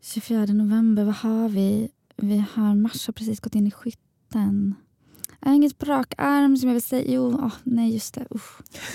24 0.00 0.46
november, 0.46 1.04
vad 1.04 1.14
har 1.14 1.48
vi? 1.48 1.88
Vi 2.16 2.44
har 2.54 2.74
Mars 2.74 3.06
har 3.06 3.12
precis 3.12 3.40
gått 3.40 3.54
in 3.54 3.66
i 3.66 3.70
skytten. 3.70 4.74
Jag 5.44 5.50
har 5.50 5.56
inget 5.56 5.78
på 5.78 5.86
rak 5.86 6.14
arm 6.18 6.56
som 6.56 6.68
jag 6.68 6.74
vill 6.74 6.82
säga. 6.82 7.12
Jo, 7.12 7.28
oh, 7.28 7.52
nej 7.64 7.94
just 7.94 8.14
det. 8.14 8.26
Usch. 8.34 8.60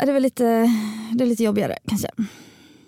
det, 0.00 0.10
är 0.10 0.20
lite, 0.20 0.44
det 1.12 1.24
är 1.24 1.26
lite 1.26 1.44
jobbigare 1.44 1.78
kanske. 1.86 2.08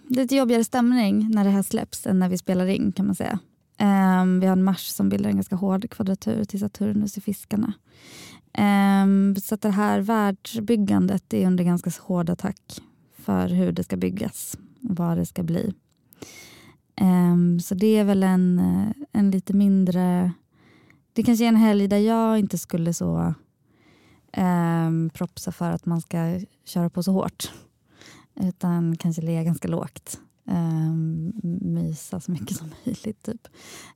Det 0.09 0.21
är 0.21 0.23
lite 0.23 0.37
jobbigare 0.37 0.65
stämning 0.65 1.31
när 1.31 1.45
det 1.45 1.51
här 1.51 1.63
släpps 1.63 2.07
än 2.07 2.19
när 2.19 2.29
vi 2.29 2.39
spelar 2.39 2.67
in 2.67 2.93
kan 2.93 3.07
man 3.07 3.15
säga. 3.15 3.39
Um, 3.81 4.41
vi 4.41 4.47
har 4.47 4.53
en 4.53 4.65
Mars 4.65 4.87
som 4.87 5.09
bildar 5.09 5.31
en 5.31 5.37
ganska 5.37 5.57
hård 5.57 5.91
kvadratur 5.91 6.45
till 6.45 6.61
Saturnus 6.61 7.19
i 7.19 7.21
fiskarna. 7.21 7.73
Um, 9.05 9.37
så 9.37 9.57
det 9.57 9.71
här 9.71 10.01
världsbyggandet 10.01 11.35
är 11.35 11.47
under 11.47 11.65
ganska 11.65 11.91
hård 12.03 12.31
attack 12.31 12.81
för 13.17 13.49
hur 13.49 13.73
det 13.73 13.85
ska 13.85 13.97
byggas 13.97 14.59
och 14.89 14.97
vad 14.97 15.19
det 15.19 15.27
ska 15.27 15.43
bli. 15.43 15.75
Um, 17.01 17.61
så 17.61 17.75
det 17.75 17.97
är 17.97 18.05
väl 18.05 18.23
en, 18.23 18.61
en 19.13 19.31
lite 19.31 19.53
mindre 19.53 20.33
det 21.17 21.23
kanske 21.23 21.45
är 21.45 21.49
en 21.49 21.57
helg 21.57 21.89
där 21.89 21.99
jag 21.99 22.39
inte 22.39 22.59
skulle 22.59 22.95
så 22.95 23.35
eh, 24.33 24.91
propsa 25.13 25.53
för 25.53 25.71
att 25.71 25.87
man 25.87 26.01
ska 26.01 26.41
köra 26.65 26.91
på 26.91 27.03
så 27.03 27.13
hårt. 27.13 27.53
Utan 28.35 28.97
kanske 28.97 29.23
ligga 29.23 29.43
ganska 29.43 29.69
lågt. 29.69 30.21
Eh, 30.49 30.93
mysa 31.61 32.21
så 32.21 32.31
mycket 32.31 32.57
som 32.57 32.71
möjligt. 32.85 33.23
Typ. 33.23 33.49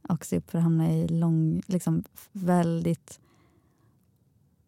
Och 0.09 0.25
se 0.25 0.39
upp 0.39 0.51
för 0.51 0.59
att 0.59 0.65
hamna 0.65 0.93
i 0.93 1.09
lång, 1.09 1.63
liksom 1.67 2.05
väldigt 2.33 3.21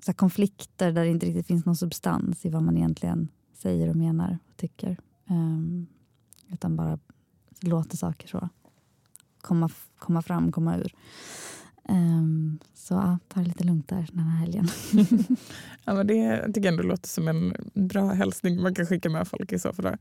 så 0.00 0.10
här, 0.10 0.14
konflikter 0.14 0.92
där 0.92 1.04
det 1.04 1.10
inte 1.10 1.26
riktigt 1.26 1.46
finns 1.46 1.64
någon 1.64 1.76
substans 1.76 2.44
i 2.46 2.50
vad 2.50 2.62
man 2.62 2.76
egentligen 2.76 3.28
säger 3.54 3.88
och 3.88 3.96
menar 3.96 4.38
och 4.48 4.56
tycker. 4.56 4.96
Um, 5.28 5.86
utan 6.48 6.76
bara 6.76 6.98
låter 7.60 7.96
saker 7.96 8.28
så 8.28 8.48
komma, 9.40 9.70
komma 9.98 10.22
fram, 10.22 10.52
komma 10.52 10.76
ur. 10.76 10.94
Um, 11.88 12.58
så 12.74 12.94
ja, 12.94 13.18
ta 13.28 13.40
det 13.40 13.46
lite 13.46 13.64
lugnt 13.64 13.88
där 13.88 14.06
den 14.12 14.24
här 14.24 14.38
helgen. 14.38 14.68
ja, 15.84 15.94
men 15.94 16.06
det 16.06 16.46
tycker 16.46 16.60
jag 16.60 16.72
ändå 16.72 16.82
låter 16.82 17.08
som 17.08 17.28
en 17.28 17.54
bra 17.74 18.12
hälsning 18.12 18.62
man 18.62 18.74
kan 18.74 18.86
skicka 18.86 19.10
med 19.10 19.28
folk 19.28 19.52
i 19.52 19.58
så 19.58 19.72
fall. 19.72 19.96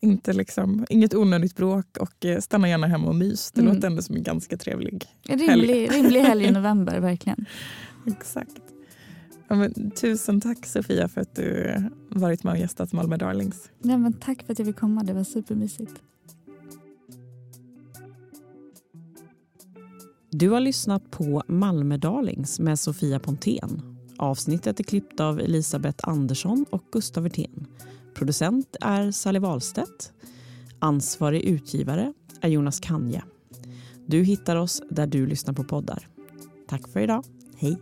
Inte 0.00 0.32
liksom, 0.32 0.86
inget 0.88 1.14
onödigt 1.14 1.56
bråk 1.56 1.96
och 2.00 2.24
eh, 2.24 2.40
stanna 2.40 2.68
gärna 2.68 2.86
hemma 2.86 3.08
och 3.08 3.14
mys. 3.14 3.52
Det 3.52 3.60
mm. 3.60 3.74
låter 3.74 3.88
ändå 3.88 4.02
som 4.02 4.16
en 4.16 4.22
ganska 4.22 4.56
trevlig 4.56 5.04
rimlig, 5.22 5.48
helg. 5.48 5.86
Rimlig 5.86 6.20
helg 6.20 6.44
i 6.44 6.50
november, 6.50 7.00
verkligen. 7.00 7.46
Exakt. 8.06 8.62
Ja, 9.48 9.56
men, 9.56 9.90
tusen 9.90 10.40
tack 10.40 10.66
Sofia 10.66 11.08
för 11.08 11.20
att 11.20 11.34
du 11.34 11.74
varit 12.08 12.44
med 12.44 12.52
och 12.52 12.58
gästat 12.58 12.92
Malmö 12.92 13.16
Darlings. 13.16 13.70
Ja, 13.82 13.96
men 13.96 14.12
tack 14.12 14.42
för 14.42 14.52
att 14.52 14.58
jag 14.58 14.66
fick 14.66 14.76
komma, 14.76 15.02
det 15.02 15.12
var 15.12 15.24
supermysigt. 15.24 16.02
Du 20.30 20.50
har 20.50 20.60
lyssnat 20.60 21.10
på 21.10 21.42
Malmö 21.46 21.96
Darlings 21.96 22.58
med 22.58 22.78
Sofia 22.78 23.18
Pontén. 23.18 23.96
Avsnittet 24.16 24.80
är 24.80 24.84
klippt 24.84 25.20
av 25.20 25.40
Elisabeth 25.40 26.08
Andersson 26.08 26.66
och 26.70 26.82
Gustav 26.92 27.22
Wirtén. 27.22 27.66
Producent 28.14 28.76
är 28.80 29.10
Sally 29.10 29.38
Wahlstedt. 29.38 30.12
Ansvarig 30.78 31.42
utgivare 31.42 32.12
är 32.40 32.48
Jonas 32.48 32.80
Kanje. 32.80 33.22
Du 34.06 34.22
hittar 34.22 34.56
oss 34.56 34.82
där 34.90 35.06
du 35.06 35.26
lyssnar 35.26 35.54
på 35.54 35.64
poddar. 35.64 36.08
Tack 36.68 36.88
för 36.88 37.00
idag. 37.00 37.24
Hej! 37.56 37.78